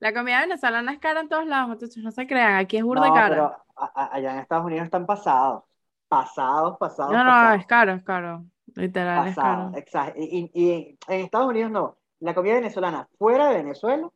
La 0.00 0.12
comida 0.12 0.40
venezolana 0.40 0.92
es 0.92 0.98
cara 0.98 1.20
en 1.20 1.28
todos 1.28 1.46
lados, 1.46 1.68
muchachos, 1.68 1.98
no 1.98 2.10
se 2.10 2.26
crean, 2.26 2.56
aquí 2.56 2.76
es 2.76 2.82
burda 2.82 3.08
no, 3.08 3.14
cara. 3.14 3.28
Pero 3.28 3.64
allá 3.94 4.32
en 4.32 4.38
Estados 4.38 4.64
Unidos 4.64 4.84
están 4.84 5.06
pasados, 5.06 5.64
pasados, 6.08 6.78
pasados. 6.78 7.12
No, 7.12 7.24
no, 7.24 7.52
es 7.54 7.66
caro, 7.66 7.92
es 7.92 8.02
caro, 8.02 8.44
literal, 8.74 9.28
es 9.28 9.34
caro. 9.36 9.72
Exacto, 9.76 10.18
y, 10.18 10.50
y, 10.54 10.98
en 11.06 11.20
Estados 11.20 11.48
Unidos 11.48 11.70
no, 11.70 11.98
la 12.20 12.34
comida 12.34 12.54
venezolana 12.54 13.08
fuera 13.18 13.50
de 13.50 13.56
Venezuela 13.56 14.10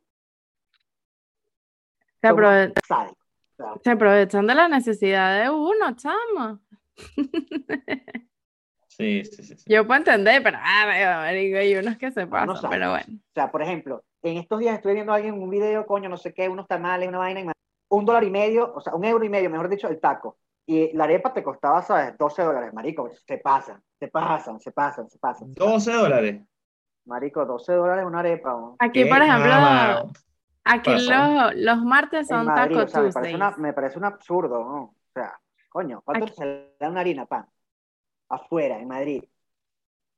se, 2.21 3.13
se 3.83 3.91
aprovechan 3.91 4.47
de 4.47 4.55
la 4.55 4.67
necesidad 4.67 5.41
de 5.41 5.49
uno, 5.49 5.95
chamo. 5.95 6.59
Sí, 8.97 9.25
sí, 9.25 9.43
sí, 9.43 9.55
Yo 9.65 9.85
puedo 9.85 9.97
entender, 9.97 10.41
pero 10.41 10.57
ah, 10.61 11.23
hay 11.23 11.75
unos 11.75 11.97
que 11.97 12.11
se 12.11 12.27
pasan, 12.27 12.69
pero 12.69 12.91
bueno. 12.91 13.05
O 13.09 13.33
sea, 13.33 13.51
por 13.51 13.61
ejemplo, 13.61 14.05
en 14.21 14.37
estos 14.37 14.59
días 14.59 14.75
estoy 14.77 14.93
viendo 14.93 15.11
a 15.11 15.15
alguien 15.15 15.33
un 15.33 15.49
video, 15.49 15.85
coño, 15.85 16.07
no 16.07 16.15
sé 16.15 16.33
qué, 16.33 16.47
unos 16.47 16.65
tamales, 16.65 17.09
una 17.09 17.17
vaina, 17.17 17.51
un 17.89 18.05
dólar 18.05 18.23
y 18.23 18.29
medio, 18.29 18.73
o 18.73 18.79
sea, 18.79 18.95
un 18.95 19.03
euro 19.03 19.25
y 19.25 19.29
medio, 19.29 19.49
mejor 19.49 19.67
dicho, 19.67 19.89
el 19.89 19.99
taco. 19.99 20.37
Y 20.65 20.95
la 20.95 21.03
arepa 21.03 21.33
te 21.33 21.43
costaba, 21.43 21.81
¿sabes? 21.81 22.17
12 22.17 22.41
dólares, 22.41 22.73
marico. 22.73 23.11
Se 23.27 23.37
pasan, 23.37 23.83
se 23.99 24.07
pasan, 24.07 24.61
se 24.61 24.71
pasan, 24.71 25.09
se 25.09 25.19
pasan. 25.19 25.53
12 25.53 25.91
dólares. 25.91 26.41
Marico, 27.05 27.45
12 27.45 27.73
dólares 27.73 28.05
una 28.05 28.19
arepa. 28.19 28.75
Aquí, 28.79 29.03
por 29.05 29.21
ejemplo, 29.21 30.09
aquí 30.63 30.91
los, 30.91 31.55
los, 31.55 31.83
martes 31.83 32.27
son 32.27 32.47
tacos 32.47 32.95
o 32.95 33.03
me, 33.03 33.11
parece 33.11 33.37
me 33.57 33.73
parece 33.73 33.97
un 33.99 34.05
absurdo, 34.05 34.63
¿no? 34.63 34.94
Coño, 35.75 36.01
¿cuánto 36.05 36.27
se 36.29 36.73
da 36.79 36.89
una 36.89 37.01
harina 37.01 37.25
pan? 37.25 37.49
Afuera, 38.29 38.79
en 38.79 38.87
Madrid. 38.87 39.25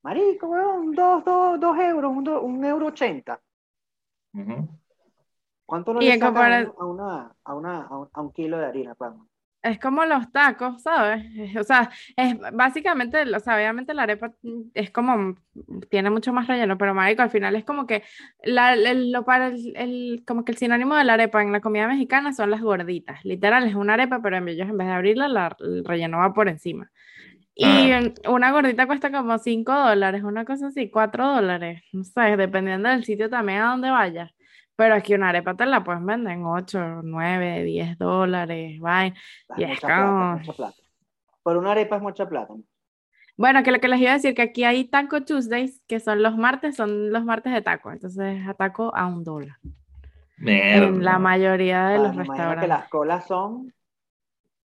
Marico, 0.04 0.46
weón, 0.50 0.94
dos, 0.94 1.26
dos, 1.26 1.60
dos 1.60 1.80
euros, 1.80 2.12
un, 2.16 2.30
un 2.30 2.64
euro 2.64 2.86
ochenta. 2.86 3.42
¿Cuánto 5.66 5.96
no 5.96 6.00
le 6.00 6.20
saca 6.20 6.60
a, 6.78 6.86
una, 6.86 7.36
a, 7.44 7.56
una, 7.56 7.88
a, 7.88 8.22
un, 8.22 8.32
kilo 8.34 8.60
de 8.60 8.68
harina 8.68 8.94
pan? 8.94 9.28
Es 9.68 9.80
como 9.80 10.06
los 10.06 10.32
tacos, 10.32 10.82
¿sabes? 10.82 11.26
O 11.60 11.64
sea, 11.64 11.90
es 12.16 12.36
básicamente, 12.54 13.22
o 13.36 13.40
sea, 13.40 13.56
obviamente 13.56 13.94
la 13.94 14.04
arepa 14.04 14.34
es 14.74 14.92
como, 14.92 15.36
tiene 15.90 16.10
mucho 16.10 16.34
más 16.34 16.48
relleno, 16.48 16.78
pero 16.78 16.94
marico, 16.94 17.22
al 17.22 17.30
final 17.30 17.56
es 17.56 17.66
como 17.66 17.88
que 17.88 18.04
la, 18.44 18.74
el, 18.74 19.12
lo 19.12 19.26
para 19.26 19.48
el, 19.48 20.24
como 20.26 20.46
que 20.46 20.52
el 20.52 20.58
sinónimo 20.58 20.96
de 20.96 21.04
la 21.04 21.14
arepa 21.14 21.42
en 21.42 21.52
la 21.52 21.62
comida 21.62 21.88
mexicana 21.88 22.34
son 22.34 22.52
las 22.52 22.62
gorditas. 22.62 23.24
Literal, 23.26 23.68
es 23.68 23.76
una 23.76 23.94
arepa, 23.96 24.22
pero 24.22 24.38
en 24.38 24.48
ellos 24.48 24.70
en 24.70 24.78
vez 24.78 24.88
de 24.88 24.94
abrirla, 24.94 25.28
la, 25.28 25.56
el 25.60 25.84
relleno 25.86 26.20
va 26.20 26.34
por 26.34 26.48
encima. 26.50 26.92
Y 27.60 27.92
una 28.28 28.52
gordita 28.52 28.86
cuesta 28.86 29.12
como 29.12 29.38
5 29.40 29.74
dólares, 29.74 30.24
una 30.24 30.46
cosa 30.46 30.68
así, 30.68 30.92
4 30.92 31.28
dólares, 31.36 31.82
no 31.92 32.04
sé, 32.04 32.38
dependiendo 32.38 32.88
del 32.90 33.04
sitio 33.04 33.32
también 33.32 33.62
a 33.62 33.72
donde 33.72 33.90
vayas. 33.90 34.32
Pero 34.78 34.94
aquí 34.94 35.16
una 35.16 35.30
arepa 35.30 35.56
te 35.56 35.66
la 35.66 35.84
pueden 35.84 36.06
vender 36.06 36.34
en 36.34 36.46
8, 36.46 37.02
9, 37.04 37.64
10 37.64 37.98
dólares, 37.98 38.80
vaya. 38.80 39.14
Y 39.58 39.64
es 39.64 39.82
como... 39.82 40.40
Por 41.42 41.58
una 41.58 41.72
arepa 41.72 41.96
es 41.96 42.02
mucha 42.02 42.30
plata. 42.30 42.54
Bueno, 43.36 43.64
que 43.64 43.72
lo 43.72 43.80
que 43.80 43.88
les 43.88 44.00
iba 44.00 44.12
a 44.12 44.16
decir, 44.16 44.36
que 44.36 44.44
aquí 44.44 44.64
hay 44.64 44.86
Taco 44.86 45.24
Tuesdays, 45.24 45.82
que 45.88 46.00
son 46.00 46.22
los 46.22 46.38
martes, 46.38 46.76
son 46.76 47.12
los 47.12 47.26
martes 47.26 47.54
de 47.54 47.62
taco. 47.62 47.92
Entonces, 47.92 48.48
a 48.48 48.54
taco 48.54 48.96
a 48.96 49.08
un 49.08 49.24
dólar. 49.24 49.58
En 50.40 51.04
la 51.04 51.18
mayoría 51.18 51.88
de 51.88 51.96
ah, 51.96 52.00
los 52.00 52.16
restaurantes. 52.16 52.62
que 52.62 52.68
las 52.68 52.88
colas 52.90 53.26
son 53.26 53.74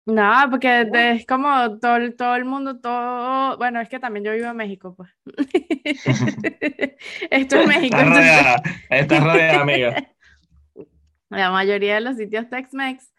no, 0.05 0.47
porque 0.49 0.89
es 0.93 1.25
como 1.25 1.79
todo, 1.79 2.13
todo 2.13 2.35
el 2.35 2.45
mundo, 2.45 2.79
todo, 2.79 3.57
bueno, 3.57 3.79
es 3.79 3.89
que 3.89 3.99
también 3.99 4.25
yo 4.25 4.33
vivo 4.33 4.47
en 4.47 4.57
México, 4.57 4.95
pues. 4.95 5.09
Esto 7.29 7.59
es 7.59 7.67
México. 7.67 7.97
Está 7.97 8.09
rodeada, 8.09 8.63
está 8.89 9.19
rodeada, 9.19 9.61
amiga. 9.61 9.95
La 11.29 11.51
mayoría 11.51 11.95
de 11.95 12.01
los 12.01 12.17
sitios 12.17 12.49
Tex-Mex 12.49 13.13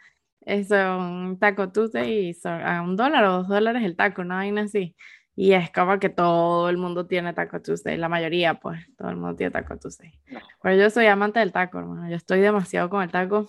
eh, 0.46 0.64
son 0.64 1.38
taco 1.38 1.70
Tuesday 1.70 2.30
y 2.30 2.34
son 2.34 2.60
a 2.60 2.82
un 2.82 2.96
dólar 2.96 3.24
o 3.24 3.32
dos 3.34 3.48
dólares 3.48 3.84
el 3.84 3.94
taco, 3.94 4.24
no 4.24 4.34
hay 4.34 4.50
así. 4.58 4.96
Y 5.36 5.52
es 5.52 5.70
como 5.70 5.98
que 6.00 6.08
todo 6.08 6.68
el 6.68 6.76
mundo 6.76 7.06
tiene 7.06 7.32
taco 7.32 7.62
Tuesday, 7.62 7.96
la 7.96 8.08
mayoría, 8.08 8.54
pues, 8.54 8.84
todo 8.96 9.10
el 9.10 9.16
mundo 9.16 9.36
tiene 9.36 9.52
taco 9.52 9.78
Tuesday. 9.78 10.12
Pero 10.60 10.76
yo 10.76 10.90
soy 10.90 11.06
amante 11.06 11.38
del 11.38 11.52
taco, 11.52 11.78
hermano. 11.78 12.10
Yo 12.10 12.16
estoy 12.16 12.40
demasiado 12.40 12.90
con 12.90 13.02
el 13.02 13.10
taco, 13.10 13.48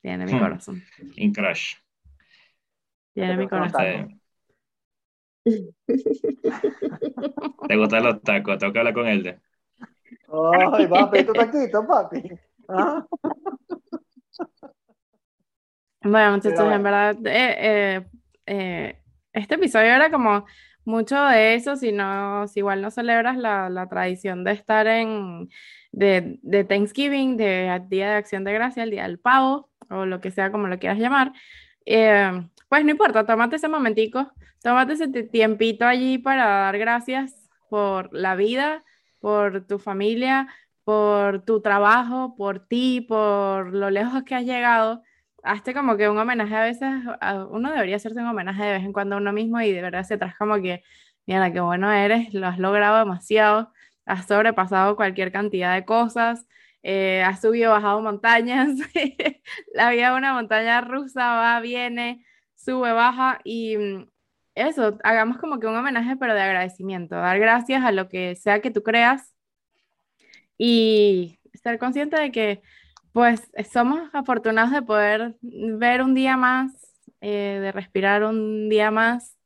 tiene 0.00 0.26
mi 0.26 0.34
hmm. 0.34 0.38
corazón. 0.38 0.82
In 1.16 1.34
crush. 1.34 1.74
Tiene 3.18 3.36
mi 3.36 3.48
corazón. 3.48 4.20
¿Te 7.68 7.76
gustan 7.76 8.04
los 8.04 8.22
tacos? 8.22 8.58
Tengo 8.58 8.72
que 8.72 8.78
hablar 8.78 8.94
con 8.94 9.08
él 9.08 9.24
de. 9.24 9.40
Ay, 10.72 10.86
papi, 10.86 11.24
tu 11.24 11.32
taquito, 11.32 11.84
papi. 11.86 12.30
¿Ah? 12.68 13.04
Bueno, 16.02 16.32
muchachos, 16.32 16.72
en 16.72 16.82
verdad, 16.82 17.16
eh, 17.26 17.56
eh, 17.58 18.06
eh, 18.46 19.02
este 19.32 19.56
episodio 19.56 19.88
era 19.88 20.10
como 20.12 20.46
mucho 20.84 21.20
de 21.24 21.56
eso, 21.56 21.74
si 21.74 21.90
no, 21.90 22.46
si 22.46 22.60
igual 22.60 22.80
no 22.80 22.92
celebras 22.92 23.36
la, 23.36 23.68
la 23.68 23.88
tradición 23.88 24.44
de 24.44 24.52
estar 24.52 24.86
en, 24.86 25.48
de, 25.90 26.38
de, 26.42 26.62
Thanksgiving, 26.62 27.36
de 27.36 27.82
Día 27.88 28.10
de 28.10 28.16
Acción 28.16 28.44
de 28.44 28.52
Gracia, 28.52 28.84
el 28.84 28.92
Día 28.92 29.02
del 29.02 29.18
Pavo, 29.18 29.70
o 29.90 30.06
lo 30.06 30.20
que 30.20 30.30
sea 30.30 30.52
como 30.52 30.68
lo 30.68 30.78
quieras 30.78 30.98
llamar, 30.98 31.32
pues 32.68 32.84
no 32.84 32.90
importa, 32.90 33.24
tómate 33.26 33.56
ese 33.56 33.68
momentico, 33.68 34.32
tómate 34.62 34.94
ese 34.94 35.08
tiempito 35.08 35.84
allí 35.86 36.18
para 36.18 36.44
dar 36.46 36.78
gracias 36.78 37.34
por 37.70 38.12
la 38.12 38.36
vida, 38.36 38.84
por 39.20 39.66
tu 39.66 39.78
familia, 39.78 40.48
por 40.84 41.44
tu 41.44 41.60
trabajo, 41.60 42.34
por 42.36 42.66
ti, 42.66 43.02
por 43.02 43.74
lo 43.74 43.90
lejos 43.90 44.22
que 44.24 44.34
has 44.34 44.44
llegado. 44.44 45.02
Hazte 45.42 45.74
como 45.74 45.96
que 45.96 46.08
un 46.08 46.18
homenaje 46.18 46.54
a 46.56 46.62
veces, 46.62 46.88
uno 47.50 47.70
debería 47.72 47.96
hacerse 47.96 48.20
un 48.20 48.26
homenaje 48.28 48.62
de 48.64 48.72
vez 48.72 48.84
en 48.84 48.92
cuando 48.92 49.16
a 49.16 49.18
uno 49.18 49.32
mismo 49.32 49.60
y 49.60 49.72
de 49.72 49.82
verdad 49.82 50.04
se 50.04 50.18
trae 50.18 50.34
como 50.38 50.56
que, 50.60 50.82
mira, 51.26 51.52
qué 51.52 51.60
bueno 51.60 51.92
eres, 51.92 52.32
lo 52.34 52.46
has 52.46 52.58
logrado 52.58 52.98
demasiado, 52.98 53.72
has 54.06 54.26
sobrepasado 54.26 54.96
cualquier 54.96 55.32
cantidad 55.32 55.74
de 55.74 55.84
cosas, 55.84 56.46
eh, 56.82 57.22
has 57.24 57.40
subido, 57.40 57.72
bajado 57.72 58.00
montañas, 58.02 58.70
la 59.74 59.90
vida 59.90 60.10
de 60.10 60.16
una 60.16 60.34
montaña 60.34 60.80
rusa 60.80 61.34
va, 61.34 61.60
viene, 61.60 62.24
sube, 62.58 62.92
baja 62.92 63.40
y 63.44 63.76
mm, 63.76 64.08
eso, 64.54 64.98
hagamos 65.04 65.38
como 65.38 65.60
que 65.60 65.66
un 65.66 65.76
homenaje, 65.76 66.16
pero 66.16 66.34
de 66.34 66.42
agradecimiento, 66.42 67.14
dar 67.16 67.38
gracias 67.38 67.84
a 67.84 67.92
lo 67.92 68.08
que 68.08 68.34
sea 68.36 68.60
que 68.60 68.70
tú 68.70 68.82
creas 68.82 69.34
y 70.58 71.38
estar 71.52 71.78
consciente 71.78 72.20
de 72.20 72.32
que 72.32 72.62
pues 73.12 73.50
somos 73.72 74.10
afortunados 74.12 74.72
de 74.72 74.82
poder 74.82 75.36
ver 75.42 76.02
un 76.02 76.14
día 76.14 76.36
más, 76.36 76.72
eh, 77.20 77.58
de 77.62 77.72
respirar 77.72 78.24
un 78.24 78.68
día 78.68 78.90
más, 78.90 79.36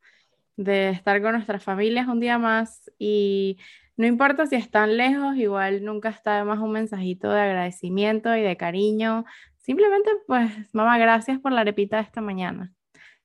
de 0.57 0.91
estar 0.91 1.23
con 1.23 1.33
nuestras 1.33 1.63
familias 1.63 2.09
un 2.09 2.21
día 2.21 2.39
más 2.39 2.91
y 2.99 3.59
no 3.97 4.07
importa 4.07 4.47
si 4.47 4.57
están 4.57 4.97
lejos, 4.97 5.37
igual 5.37 5.85
nunca 5.85 6.09
está 6.09 6.39
de 6.39 6.45
más 6.45 6.59
un 6.59 6.73
mensajito 6.73 7.31
de 7.31 7.41
agradecimiento 7.41 8.35
y 8.37 8.43
de 8.43 8.57
cariño. 8.57 9.25
Simplemente 9.59 10.11
pues, 10.27 10.51
mamá, 10.75 10.99
gracias 10.99 11.39
por 11.39 11.53
la 11.53 11.61
arepita 11.61 11.97
de 11.97 12.03
esta 12.03 12.21
mañana. 12.21 12.73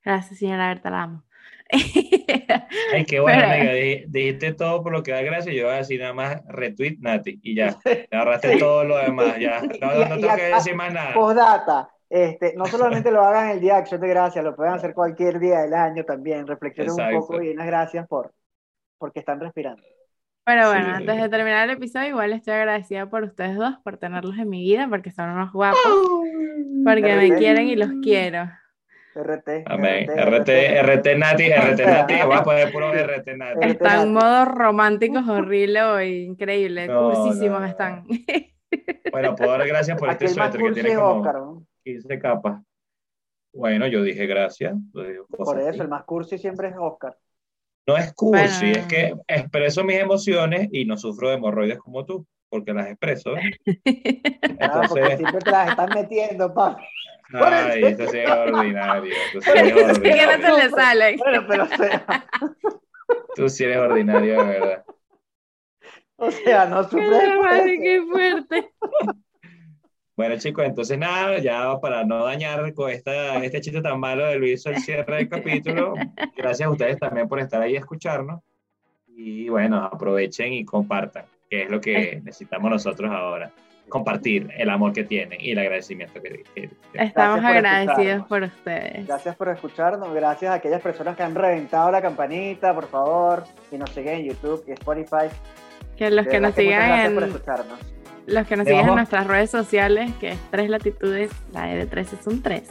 Gracias, 0.04 0.38
señora 0.38 0.68
Berta, 0.68 0.90
la 0.90 1.02
amo. 1.02 1.24
Ay, 1.70 3.04
qué 3.06 3.20
bueno, 3.20 3.44
amiga. 3.44 3.72
Dijiste 4.08 4.54
todo 4.54 4.82
por 4.82 4.92
lo 4.92 5.02
que 5.02 5.12
da 5.12 5.22
gracias. 5.22 5.54
Yo 5.54 5.64
voy 5.64 5.74
a 5.74 5.78
decir 5.78 6.00
nada 6.00 6.14
más 6.14 6.42
retweet, 6.46 6.98
Nati. 7.00 7.38
Y 7.42 7.54
ya. 7.54 7.78
Te 7.84 8.08
agarraste 8.10 8.56
todo 8.58 8.84
lo 8.84 8.96
demás. 8.98 9.38
Ya. 9.38 9.60
No, 9.80 9.94
no 9.94 10.16
tengo 10.16 10.36
que 10.36 10.42
decir 10.42 10.74
más 10.74 10.92
nada. 10.92 11.14
Postdata. 11.14 11.90
Este, 12.08 12.54
no 12.56 12.64
solamente 12.66 13.10
lo 13.10 13.22
hagan 13.22 13.50
el 13.50 13.60
día 13.60 13.74
de 13.74 13.80
acción 13.80 14.00
de 14.00 14.08
gracias, 14.08 14.42
lo 14.42 14.56
pueden 14.56 14.72
hacer 14.72 14.94
cualquier 14.94 15.38
día 15.38 15.60
del 15.60 15.74
año 15.74 16.04
también. 16.04 16.46
Reflexionen 16.46 16.92
un 16.92 17.20
poco 17.20 17.42
y 17.42 17.50
unas 17.50 17.66
gracias 17.66 18.06
por 18.08 18.32
porque 18.98 19.20
están 19.20 19.40
respirando. 19.40 19.82
Pero 20.44 20.68
bueno, 20.68 20.94
antes 20.94 21.20
de 21.20 21.28
terminar 21.28 21.68
el 21.68 21.76
episodio, 21.76 22.08
igual 22.08 22.32
estoy 22.32 22.54
agradecida 22.54 23.08
por 23.10 23.22
ustedes 23.22 23.54
dos, 23.56 23.74
por 23.84 23.98
tenerlos 23.98 24.36
en 24.38 24.48
mi 24.48 24.62
vida, 24.62 24.88
porque 24.88 25.10
son 25.10 25.28
unos 25.28 25.52
guapos, 25.52 25.78
porque 26.84 27.14
me 27.16 27.36
quieren 27.36 27.68
y 27.68 27.76
los 27.76 27.90
quiero. 28.02 28.48
RT. 29.22 29.64
Amén. 29.66 30.08
RT, 30.08 30.48
RT, 30.82 31.16
Nati, 31.16 31.50
RT 31.50 31.80
Nati, 31.80 32.14
voy 32.26 32.36
a 32.36 32.42
poner 32.42 32.72
puro 32.72 32.92
RT 32.92 33.36
Nati. 33.36 33.68
Están 33.68 34.08
en 34.08 34.12
modo 34.14 34.44
románticos 34.44 35.28
horrible 35.28 35.82
hoy, 35.82 36.22
increíble, 36.24 36.86
cursísimos 36.86 37.64
están. 37.68 38.06
Bueno, 39.10 39.34
puedo 39.34 39.52
dar 39.52 39.66
gracias 39.66 39.98
por 39.98 40.10
este 40.10 40.28
suéter 40.28 40.60
que 40.60 40.72
tiene 40.72 40.94
como 40.94 41.66
15 41.84 42.18
capas. 42.18 42.62
Bueno, 43.52 43.86
yo 43.86 44.02
dije 44.02 44.26
gracias. 44.26 44.74
Por 44.92 45.58
eso, 45.58 45.82
el 45.82 45.88
más 45.88 46.04
cursi 46.04 46.38
siempre 46.38 46.68
es 46.68 46.74
Oscar. 46.78 47.16
No 47.86 47.96
es 47.96 48.12
cursi, 48.12 48.72
es 48.72 48.86
que 48.86 49.14
expreso 49.26 49.82
mis 49.82 49.96
emociones 49.96 50.68
y 50.70 50.84
no 50.84 50.98
sufro 50.98 51.30
de 51.30 51.36
hemorroides 51.36 51.78
como 51.78 52.04
tú, 52.04 52.26
porque 52.48 52.72
las 52.72 52.88
expreso. 52.88 53.34
Entonces... 53.64 54.88
porque 54.88 55.16
siempre 55.16 55.40
te 55.40 55.50
las 55.50 55.70
están 55.70 55.90
metiendo, 55.94 56.52
papi. 56.52 56.84
Ay, 57.32 57.84
esto 57.84 58.08
sí 58.08 58.18
es 58.18 58.30
ordinario. 58.30 59.14
Tú 59.32 59.40
sí 59.42 59.50
eres 59.50 59.98
ordinario. 59.98 60.38
no 60.38 60.56
se 60.56 60.62
le 60.62 60.70
sale. 60.70 61.16
Bueno, 61.24 61.44
pero 61.46 61.66
sea. 61.66 62.26
Tú 63.34 63.48
sí 63.48 63.64
eres 63.64 63.78
ordinario, 63.78 64.42
de 64.42 64.48
verdad. 64.48 64.84
O 66.16 66.30
sea, 66.30 66.66
no 66.66 66.82
sufres. 66.84 67.22
Qué, 67.64 67.78
qué 67.80 68.02
fuerte. 68.10 68.72
Bueno, 70.16 70.36
chicos, 70.36 70.64
entonces 70.64 70.98
nada, 70.98 71.38
ya 71.38 71.78
para 71.80 72.04
no 72.04 72.24
dañar 72.24 72.74
con 72.74 72.90
esta, 72.90 73.36
este 73.44 73.60
chiste 73.60 73.80
tan 73.80 74.00
malo 74.00 74.26
de 74.26 74.36
Luis 74.36 74.66
el 74.66 74.78
cierre 74.78 75.16
del 75.16 75.28
capítulo, 75.28 75.94
gracias 76.36 76.66
a 76.66 76.72
ustedes 76.72 76.98
también 76.98 77.28
por 77.28 77.38
estar 77.38 77.62
ahí 77.62 77.76
a 77.76 77.78
escucharnos. 77.78 78.42
Y 79.06 79.48
bueno, 79.48 79.76
aprovechen 79.76 80.52
y 80.52 80.64
compartan, 80.64 81.26
que 81.48 81.62
es 81.62 81.70
lo 81.70 81.80
que 81.80 82.20
necesitamos 82.24 82.70
nosotros 82.70 83.10
ahora. 83.10 83.50
Compartir 83.88 84.50
el 84.58 84.68
amor 84.68 84.92
que 84.92 85.04
tienen 85.04 85.40
y 85.40 85.52
el 85.52 85.58
agradecimiento 85.58 86.20
que, 86.20 86.44
tienen. 86.52 86.76
Estamos 86.92 87.42
agradecidos 87.42 88.26
por 88.26 88.42
ustedes. 88.42 89.06
Gracias 89.06 89.34
por 89.34 89.48
escucharnos, 89.48 90.12
gracias 90.12 90.50
a 90.50 90.54
aquellas 90.54 90.82
personas 90.82 91.16
que 91.16 91.22
han 91.22 91.34
reventado 91.34 91.90
la 91.90 92.02
campanita, 92.02 92.74
por 92.74 92.86
favor, 92.88 93.44
y 93.72 93.78
nos 93.78 93.88
siguen 93.90 94.20
en 94.20 94.24
YouTube 94.26 94.62
y 94.68 94.72
Spotify. 94.72 95.34
Que 95.96 96.10
los 96.10 96.26
que 96.26 96.38
nos 96.38 96.54
sigan 96.54 97.00
en... 97.00 97.14
por 97.14 97.24
escucharnos 97.24 97.98
los 98.28 98.46
que 98.46 98.56
nos 98.56 98.66
siguen 98.66 98.88
en 98.88 98.94
nuestras 98.94 99.26
redes 99.26 99.50
sociales, 99.50 100.12
que 100.20 100.30
es 100.30 100.38
Tres 100.50 100.68
Latitudes, 100.70 101.30
la 101.52 101.72
E 101.72 101.76
de 101.76 101.86
3 101.86 102.12
es 102.12 102.26
un 102.26 102.42
3. 102.42 102.62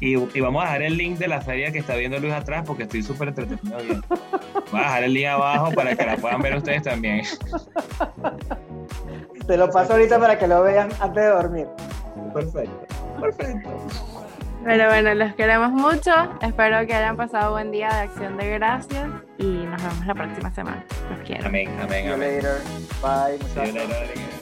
Y, 0.00 0.16
y, 0.16 0.40
vamos 0.40 0.62
a 0.62 0.66
dejar 0.66 0.82
el 0.82 0.96
link 0.96 1.18
de 1.18 1.26
la 1.28 1.40
feria 1.40 1.72
que 1.72 1.78
está 1.78 1.96
viendo 1.96 2.18
Luis 2.20 2.32
atrás 2.32 2.62
porque 2.66 2.84
estoy 2.84 3.02
súper 3.02 3.28
entretenido 3.28 3.78
bien. 3.78 4.02
Voy 4.70 4.80
a 4.80 4.84
dejar 4.84 5.04
el 5.04 5.14
link 5.14 5.26
abajo 5.26 5.72
para 5.72 5.96
que 5.96 6.06
la 6.06 6.16
puedan 6.16 6.40
ver 6.40 6.56
ustedes 6.56 6.82
también. 6.82 7.22
Te 9.46 9.56
lo 9.56 9.70
paso 9.70 9.94
ahorita 9.94 10.20
para 10.20 10.38
que 10.38 10.46
lo 10.46 10.62
vean 10.62 10.90
antes 11.00 11.22
de 11.22 11.28
dormir. 11.30 11.66
Perfecto. 12.32 12.86
Perfecto. 13.20 13.70
Pero 14.64 14.86
bueno, 14.88 15.14
los 15.14 15.34
queremos 15.34 15.70
mucho. 15.70 16.12
Espero 16.42 16.86
que 16.86 16.94
hayan 16.94 17.16
pasado 17.16 17.52
buen 17.52 17.70
día 17.70 17.88
de 17.88 18.00
acción 18.00 18.36
de 18.36 18.50
gracias 18.50 19.08
y 19.38 19.44
nos 19.44 19.82
vemos 19.82 20.06
la 20.06 20.14
próxima 20.14 20.50
semana. 20.54 20.84
Los 21.10 21.20
quiero. 21.20 21.46
Amén, 21.46 21.70
amén, 21.80 22.10
amén. 22.10 22.40
Bye. 23.00 24.37